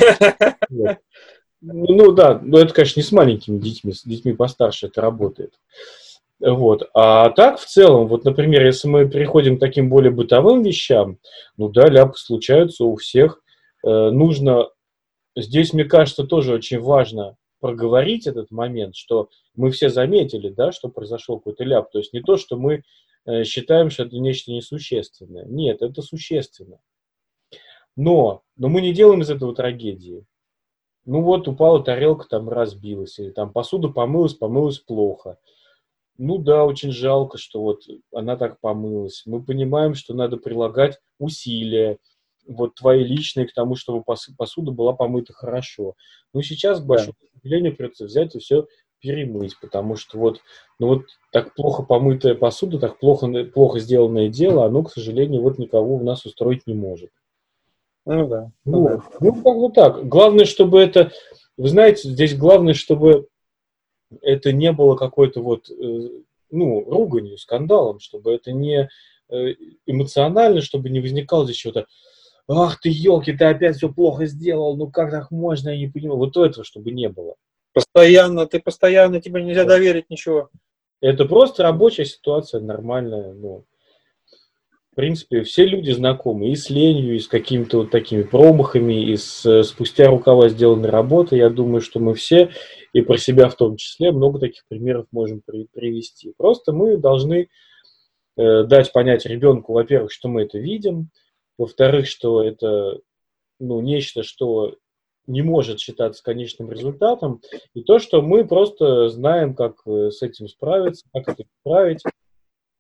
[1.62, 5.54] Ну да, но это, конечно, не с маленькими детьми, с детьми постарше это работает.
[6.40, 6.90] Вот.
[6.94, 11.20] А так, в целом, вот, например, если мы переходим к таким более бытовым вещам,
[11.56, 13.42] ну да, ляпы случаются у всех.
[13.86, 14.70] Э, нужно,
[15.38, 20.90] здесь, мне кажется, тоже очень важно проговорить этот момент, что мы все заметили, да, что
[20.90, 21.90] произошел какой-то ляп.
[21.92, 22.84] То есть не то, что мы
[23.26, 25.46] э, считаем, что это нечто несущественное.
[25.46, 26.82] Нет, это существенно.
[27.96, 30.26] Но, но мы не делаем из этого трагедии.
[31.06, 35.38] Ну вот упала тарелка, там разбилась, или там посуда помылась, помылась плохо.
[36.18, 39.24] Ну да, очень жалко, что вот она так помылась.
[39.26, 41.98] Мы понимаем, что надо прилагать усилия,
[42.48, 44.04] вот твои личные к тому, чтобы
[44.38, 45.96] посуда была помыта хорошо.
[46.34, 48.68] Но сейчас, к большому сожалению, придется взять и все
[49.00, 50.40] перемыть, потому что вот,
[50.80, 55.60] ну вот так плохо помытая посуда, так плохо, плохо сделанное дело, оно, к сожалению, вот
[55.60, 57.10] никого у нас устроить не может.
[58.06, 58.52] Ну да.
[58.64, 59.04] Ну, да.
[59.20, 60.08] ну как бы так.
[60.08, 61.12] Главное, чтобы это,
[61.58, 63.28] вы знаете, здесь главное, чтобы
[64.22, 66.10] это не было какой-то вот, э,
[66.50, 68.90] ну, руганью, скандалом, чтобы это не
[69.30, 69.54] э,
[69.86, 71.88] эмоционально, чтобы не возникало здесь чего-то,
[72.48, 76.18] ах ты, елки, ты опять все плохо сделал, ну как так можно, я не понимаю.
[76.18, 77.36] Вот этого, чтобы не было.
[77.74, 80.50] Постоянно, ты постоянно, тебе нельзя доверить ничего.
[81.02, 83.66] Это просто рабочая ситуация, нормальная, ну,
[84.94, 89.18] в принципе, все люди знакомы и с ленью, и с какими-то вот такими промахами, и
[89.18, 91.36] с э, спустя рукава сделанной работы.
[91.36, 92.52] Я думаю, что мы все,
[92.94, 96.34] и про себя в том числе, много таких примеров можем при, привести.
[96.38, 97.50] Просто мы должны
[98.38, 101.10] э, дать понять ребенку, во-первых, что мы это видим,
[101.58, 103.00] во-вторых, что это
[103.60, 104.76] ну, нечто, что
[105.26, 107.42] не может считаться конечным результатом,
[107.74, 112.04] и то, что мы просто знаем, как э, с этим справиться, как это исправить,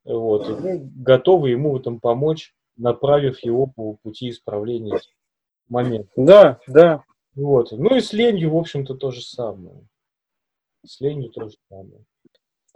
[0.03, 4.99] вот, и мы готовы ему в этом помочь, направив его по пути исправления
[5.69, 6.09] момента.
[6.15, 7.03] Да, да.
[7.35, 7.71] Вот.
[7.71, 9.87] Ну и с ленью, в общем-то, то же самое.
[10.85, 12.03] С ленью то же самое.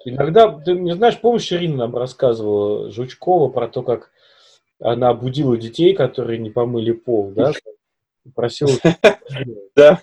[0.05, 4.11] Иногда, ты не знаешь, помнишь, Ирина нам рассказывала Жучкова про то, как
[4.80, 7.51] она будила детей, которые не помыли пол, да?
[8.36, 8.71] Просила.
[9.75, 10.01] Да.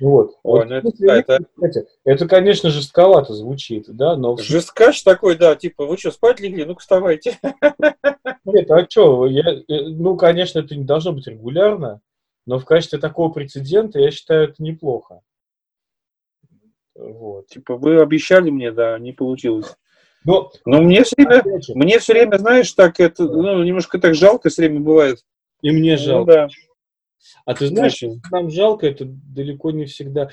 [0.00, 0.36] Вот.
[0.44, 1.86] Ну это, это...
[2.04, 4.36] это, конечно, жестковато звучит, да, но...
[4.36, 6.64] Жесткач такой, да, типа, вы что, спать легли?
[6.64, 7.38] Ну-ка, вставайте.
[8.44, 12.00] Нет, а что, я, э, ну, конечно, это не должно быть регулярно,
[12.46, 15.20] но в качестве такого прецедента я считаю это неплохо.
[16.94, 17.48] Вот.
[17.48, 19.76] Типа, вы обещали мне, да, не получилось.
[20.24, 21.42] Но, но мне все время,
[21.74, 25.24] мне все время, знаешь, так это, ну, немножко так жалко все время бывает.
[25.62, 26.32] И мне ну жалко.
[26.32, 26.48] Ну, да.
[27.44, 28.20] А ты знаешь, Очень.
[28.30, 30.30] нам жалко, это далеко не всегда.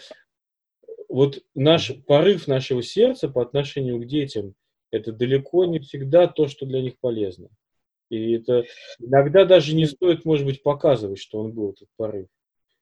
[1.09, 4.55] Вот наш порыв нашего сердца по отношению к детям,
[4.91, 7.49] это далеко не всегда то, что для них полезно.
[8.09, 8.63] И это
[8.99, 12.27] иногда даже не стоит, может быть, показывать, что он был этот порыв.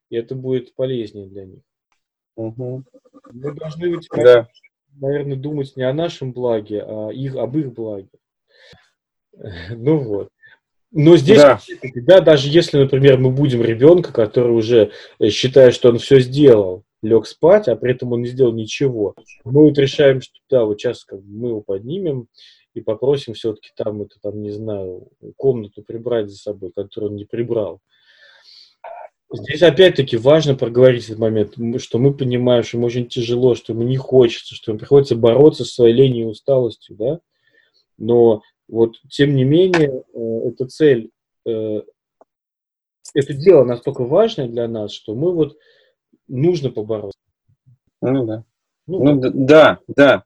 [0.08, 1.62] И это будет полезнее для них.
[2.36, 2.84] Угу.
[3.32, 4.48] Мы должны быть, да.
[5.00, 8.08] Наверное, думать не о нашем благе, а их, об их благе.
[9.70, 10.30] Ну вот.
[10.92, 11.60] Но здесь, да.
[12.06, 16.84] да, даже если, например, мы будем ребенка, который уже э, считает, что он все сделал,
[17.02, 20.80] лег спать, а при этом он не сделал ничего, мы вот решаем, что да, вот
[20.80, 22.28] сейчас как бы мы его поднимем
[22.72, 27.24] и попросим все-таки там, это там, не знаю, комнату прибрать за собой, которую он не
[27.24, 27.80] прибрал.
[29.32, 33.82] Здесь опять-таки важно проговорить этот момент, что мы понимаем, что ему очень тяжело, что ему
[33.82, 37.20] не хочется, что ему приходится бороться со своей ленью и усталостью, да,
[37.98, 41.10] но вот, тем не менее, э, эта цель,
[41.44, 41.82] э,
[43.14, 45.56] это дело настолько важное для нас, что мы вот
[46.28, 47.18] нужно побороться.
[48.00, 48.44] Ну да.
[48.86, 50.24] Ну, ну да, да.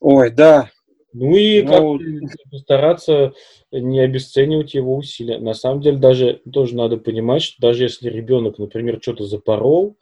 [0.00, 0.70] Ой, да.
[1.12, 3.32] Ну и ну, как постараться
[3.70, 5.38] не обесценивать его усилия.
[5.38, 9.96] На самом деле даже тоже надо понимать, что даже если ребенок, например, что-то запорол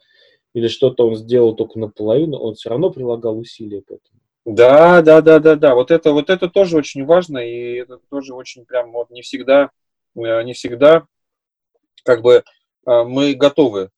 [0.53, 4.19] или что-то он сделал только наполовину, он все равно прилагал усилия к этому.
[4.45, 5.75] Да, да, да, да, да.
[5.75, 9.71] Вот это, вот это тоже очень важно, и это тоже очень прям вот не всегда,
[10.15, 11.05] э, не всегда,
[12.03, 12.43] как бы
[12.85, 13.89] э, мы готовы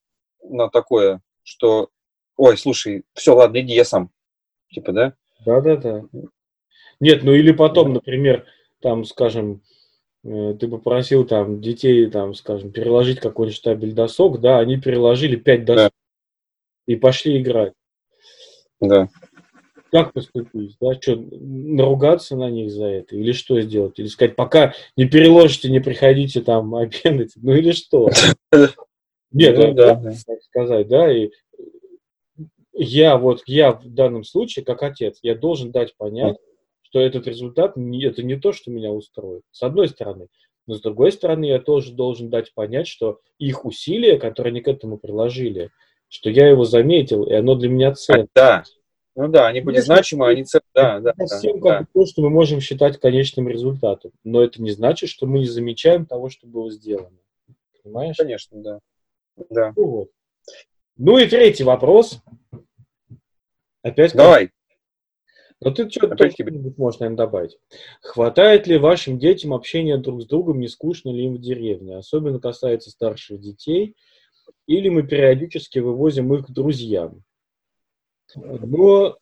[0.43, 1.89] на такое, что,
[2.35, 4.09] ой, слушай, все, ладно, иди, я сам,
[4.71, 5.13] типа, да?
[5.45, 6.03] Да, да, да.
[6.99, 8.45] Нет, ну или потом, например,
[8.81, 9.61] там, скажем,
[10.23, 15.65] э, ты попросил там детей, там, скажем, переложить какой-нибудь штабель досок, да, они переложили пять
[15.65, 16.93] досок да.
[16.93, 17.73] и пошли играть.
[18.81, 19.09] Да
[19.91, 20.75] как поступить?
[20.79, 23.15] Да, что, наругаться на них за это?
[23.15, 23.99] Или что сделать?
[23.99, 27.33] Или сказать, пока не переложите, не приходите там обедать?
[27.35, 28.09] Ну или что?
[29.31, 29.95] Нет, ну, да,
[30.25, 31.29] так сказать, да, и
[32.73, 36.37] я вот, я в данном случае, как отец, я должен дать понять,
[36.89, 39.43] что этот результат не, это не то, что меня устроит.
[39.51, 40.27] С одной стороны.
[40.67, 44.67] Но с другой стороны, я тоже должен дать понять, что их усилия, которые они к
[44.67, 45.71] этому приложили,
[46.09, 48.27] что я его заметил, и оно для меня ценно.
[48.35, 48.63] Да,
[49.15, 50.63] ну да, они были значимы, они ценны.
[50.73, 51.87] Да, да, совсем да, как да.
[51.93, 54.11] то, что мы можем считать конечным результатом.
[54.23, 57.17] Но это не значит, что мы не замечаем того, что было сделано.
[57.83, 58.17] Понимаешь?
[58.17, 58.79] Конечно, да.
[59.49, 59.73] да.
[59.75, 60.09] Ну, вот.
[60.97, 62.21] ну и третий вопрос.
[63.81, 64.51] Опять Давай.
[65.61, 67.57] Но ты что-то что-нибудь можешь, наверное, добавить.
[68.01, 71.97] Хватает ли вашим детям общения друг с другом, не скучно ли им в деревне?
[71.97, 73.95] Особенно касается старших детей.
[74.67, 77.23] Или мы периодически вывозим их к друзьям.
[78.35, 79.17] Но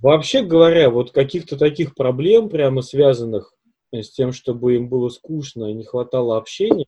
[0.00, 3.52] вообще говоря, вот каких-то таких проблем, прямо связанных
[3.90, 6.86] с тем, чтобы им было скучно и не хватало общения,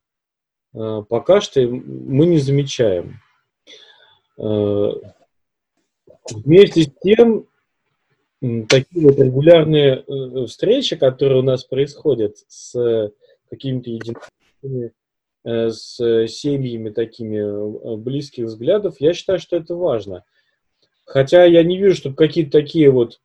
[0.74, 3.20] э, пока что мы не замечаем.
[4.38, 4.90] Э,
[6.30, 7.46] вместе с тем,
[8.40, 13.10] такие вот регулярные э, встречи, которые у нас происходят с
[13.50, 14.92] какими-то единственными,
[15.44, 20.24] с семьями такими близких взглядов, я считаю, что это важно.
[21.04, 23.20] Хотя я не вижу, чтобы какие-то такие вот,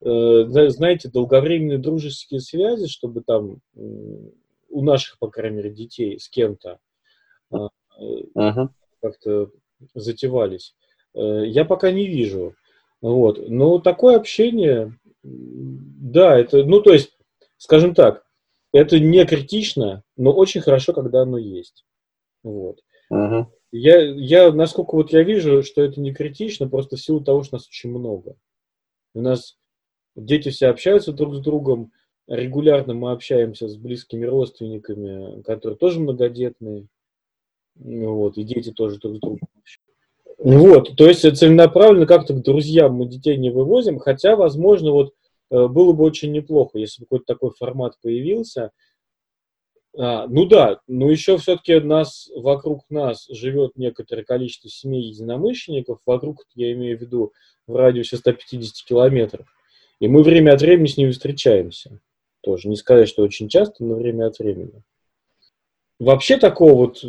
[0.00, 6.78] э, знаете, долговременные дружеские связи, чтобы там у наших, по крайней мере, детей с кем-то
[7.50, 7.68] а,
[8.34, 8.72] ага.
[9.00, 9.50] как-то
[9.94, 10.74] затевались.
[11.14, 12.54] Э, я пока не вижу.
[13.02, 13.48] Вот.
[13.48, 17.18] Но такое общение, да, это, ну, то есть,
[17.58, 18.24] скажем так,
[18.72, 21.84] это не критично, но очень хорошо, когда оно есть.
[22.42, 22.80] Вот.
[23.10, 23.50] Ага.
[23.72, 27.56] Я, я, насколько вот я вижу, что это не критично, просто в силу того, что
[27.56, 28.36] нас очень много.
[29.14, 29.58] У нас
[30.14, 31.92] дети все общаются друг с другом,
[32.28, 36.86] регулярно мы общаемся с близкими родственниками, которые тоже многодетные,
[37.74, 39.48] вот, и дети тоже друг с другом
[40.42, 45.14] Вот, то есть целенаправленно как-то к друзьям мы детей не вывозим, хотя, возможно, вот
[45.50, 48.72] э, было бы очень неплохо, если бы какой-то такой формат появился,
[49.96, 56.44] а, ну да, но еще все-таки нас, вокруг нас живет некоторое количество семей единомышленников, вокруг,
[56.54, 57.32] я имею в виду,
[57.66, 59.46] в радиусе 150 километров.
[60.00, 62.00] И мы время от времени с ними встречаемся.
[62.40, 64.82] Тоже не сказать, что очень часто, но время от времени.
[66.00, 67.04] Вообще такого вот,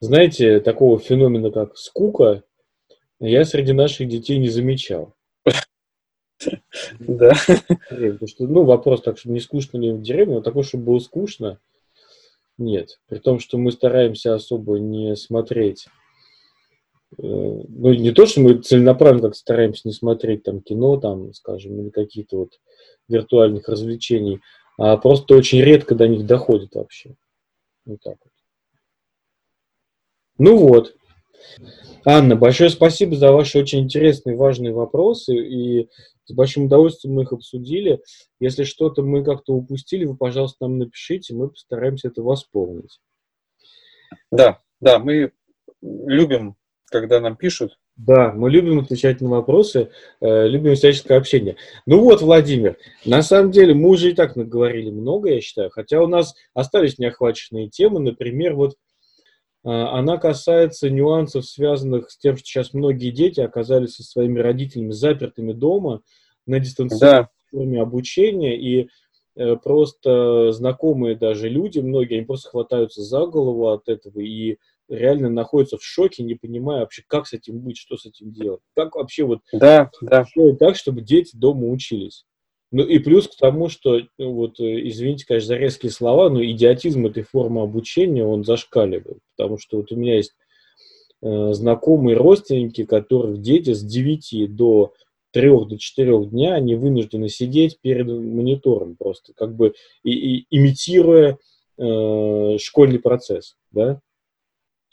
[0.00, 2.42] знаете, такого феномена, как скука,
[3.20, 5.14] я среди наших детей не замечал.
[6.98, 7.32] Да.
[7.90, 10.98] Потому что, ну, вопрос так, чтобы не скучно ли в деревне, но такой, чтобы было
[10.98, 11.58] скучно,
[12.56, 12.98] нет.
[13.08, 15.86] При том, что мы стараемся особо не смотреть
[17.18, 21.78] э, ну, не то, что мы целенаправленно как стараемся не смотреть там кино, там, скажем,
[21.80, 22.60] или какие-то вот
[23.08, 24.40] виртуальных развлечений,
[24.78, 27.16] а просто очень редко до них доходит вообще.
[27.84, 28.29] Вот так вот.
[30.40, 30.94] Ну вот.
[32.06, 35.36] Анна, большое спасибо за ваши очень интересные, важные вопросы.
[35.36, 35.90] И
[36.24, 38.00] с большим удовольствием мы их обсудили.
[38.40, 43.00] Если что-то мы как-то упустили, вы, пожалуйста, нам напишите, мы постараемся это восполнить.
[44.32, 45.32] Да, да, мы
[45.82, 47.78] любим, когда нам пишут.
[47.96, 49.90] Да, мы любим отвечать на вопросы,
[50.22, 51.56] э, любим всяческое общение.
[51.84, 56.00] Ну вот, Владимир, на самом деле мы уже и так наговорили много, я считаю, хотя
[56.00, 58.76] у нас остались неохваченные темы, например, вот
[59.68, 65.52] она касается нюансов, связанных с тем, что сейчас многие дети оказались со своими родителями запертыми
[65.52, 66.02] дома
[66.46, 67.28] на дистанционной да.
[67.50, 68.88] форме обучения, и
[69.36, 74.56] э, просто знакомые даже люди, многие, они просто хватаются за голову от этого и
[74.88, 78.60] реально находятся в шоке, не понимая вообще, как с этим быть, что с этим делать.
[78.74, 80.24] Как вообще вот да, да.
[80.58, 82.24] так, чтобы дети дома учились.
[82.72, 86.44] Ну и плюс к тому, что, ну, вот, э, извините, конечно, за резкие слова, но
[86.44, 89.18] идиотизм этой формы обучения, он зашкаливает.
[89.36, 90.34] Потому что вот у меня есть
[91.22, 94.92] э, знакомые родственники, которых дети с 9 до
[95.32, 101.38] 3 до 4 дня, они вынуждены сидеть перед монитором просто, как бы и, и, имитируя
[101.76, 104.00] э, школьный процесс, да.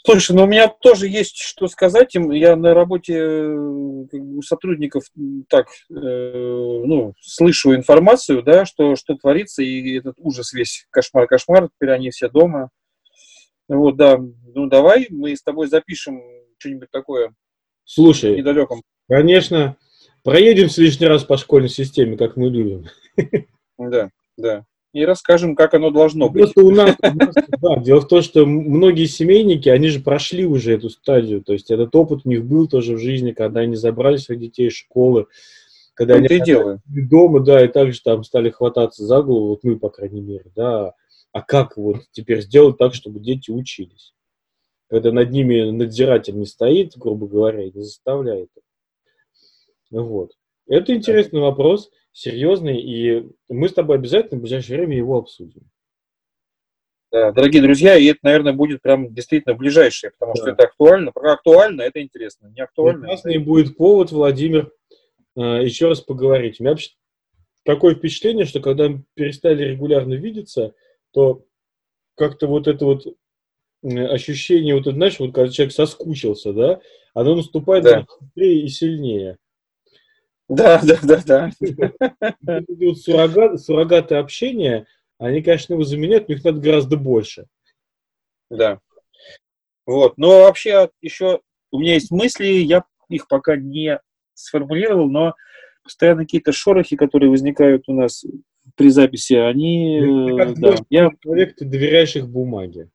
[0.10, 2.32] Слушай, ну у меня тоже есть что сказать им.
[2.32, 5.04] Я на работе э, у сотрудников
[5.50, 11.92] так, э, ну, слышу информацию, да, что, что творится, и этот ужас весь, кошмар-кошмар, теперь
[11.92, 12.70] они все дома.
[13.68, 16.22] Вот, да, ну давай мы с тобой запишем
[16.58, 17.34] что-нибудь такое.
[17.84, 18.84] Слушай, недалеком.
[19.10, 19.76] Конечно,
[20.24, 22.86] проедем лишний раз по школьной системе, как мы любим.
[23.78, 26.54] Да, да и расскажем, как оно должно быть.
[26.54, 30.90] Просто у нас, да, дело в том, что многие семейники, они же прошли уже эту
[30.90, 34.42] стадию, то есть этот опыт у них был тоже в жизни, когда они забрали своих
[34.42, 35.28] детей из школы,
[35.94, 39.90] когда ну, они дома, да, и также там стали хвататься за голову, вот мы, по
[39.90, 40.94] крайней мере, да,
[41.32, 44.14] а как вот теперь сделать так, чтобы дети учились?
[44.90, 48.50] Когда над ними надзиратель не стоит, грубо говоря, и не заставляет.
[49.92, 50.32] Вот.
[50.68, 51.90] Это интересный вопрос.
[52.18, 55.70] Серьезный, и мы с тобой обязательно в ближайшее время его обсудим.
[57.12, 60.42] Да, дорогие друзья, и это, наверное, будет прям действительно ближайшее, потому да.
[60.42, 61.12] что это актуально.
[61.12, 63.02] Про актуально это интересно, не актуально.
[63.02, 64.72] Прекрасный будет повод, Владимир,
[65.36, 66.60] э, еще раз поговорить.
[66.60, 66.90] У меня вообще
[67.64, 70.74] такое впечатление, что когда мы перестали регулярно видеться,
[71.12, 71.46] то
[72.16, 73.06] как-то вот это вот
[73.84, 76.82] ощущение, вот это, знаешь, вот когда человек соскучился, да,
[77.14, 78.06] оно наступает да.
[78.20, 79.38] быстрее и сильнее.
[80.50, 81.52] Да, да, да,
[82.42, 82.62] да.
[82.68, 84.88] Вот суррогат, суррогаты общения,
[85.20, 87.48] они, конечно, его заменяют, но их надо гораздо больше.
[88.50, 88.80] Да.
[89.86, 90.18] Вот.
[90.18, 91.42] Но вообще еще
[91.72, 94.00] у меня есть мысли, я их пока не
[94.34, 95.36] сформулировал, но
[95.84, 98.26] постоянно какие-то шорохи, которые возникают у нас
[98.76, 100.00] при записи, они...
[100.02, 101.10] Ты, ты да, я...
[101.22, 102.90] человек, ты доверяешь их бумаге.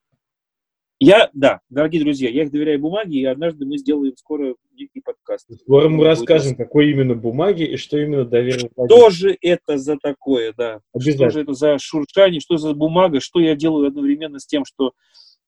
[1.05, 5.49] Я, да, дорогие друзья, я их доверяю бумаге, и однажды мы сделаем скоро некий подкаст.
[5.63, 8.71] Скоро мы расскажем, какой именно бумаги и что именно доверил.
[8.71, 10.79] Что же это за такое, да?
[10.97, 14.93] Что же это за шуршание, что за бумага, что я делаю одновременно с тем, что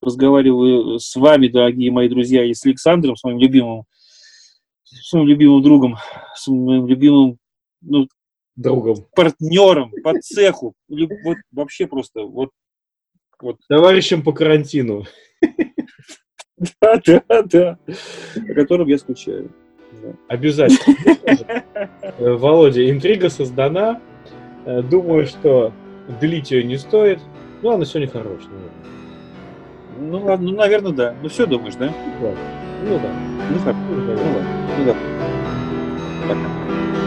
[0.02, 3.84] разговариваю с вами, дорогие мои друзья, и с Александром, с моим любимым,
[4.82, 5.96] с моим любимым другом,
[6.34, 7.38] с моим любимым
[7.80, 8.08] ну,
[8.56, 12.50] другом, партнером по цеху, вот вообще просто вот
[13.40, 13.56] вот.
[13.68, 15.04] Товарищем по карантину.
[16.80, 17.78] Да, да, да.
[18.36, 19.50] О котором я скучаю.
[20.28, 20.96] Обязательно.
[22.18, 24.00] Э, Володя, интрига создана.
[24.66, 25.72] Э, думаю, что
[26.20, 27.18] длить ее не стоит.
[27.62, 28.84] Ну, она сегодня хорошая, наверное.
[29.98, 31.14] Ну, ладно, ну, наверное, да.
[31.22, 31.92] Ну, все думаешь, да?
[32.20, 33.10] Ну, да.
[33.50, 33.74] Ну, так.
[33.74, 34.44] Ну, ладно.
[34.78, 34.94] Ну, да.
[36.28, 37.03] Пока.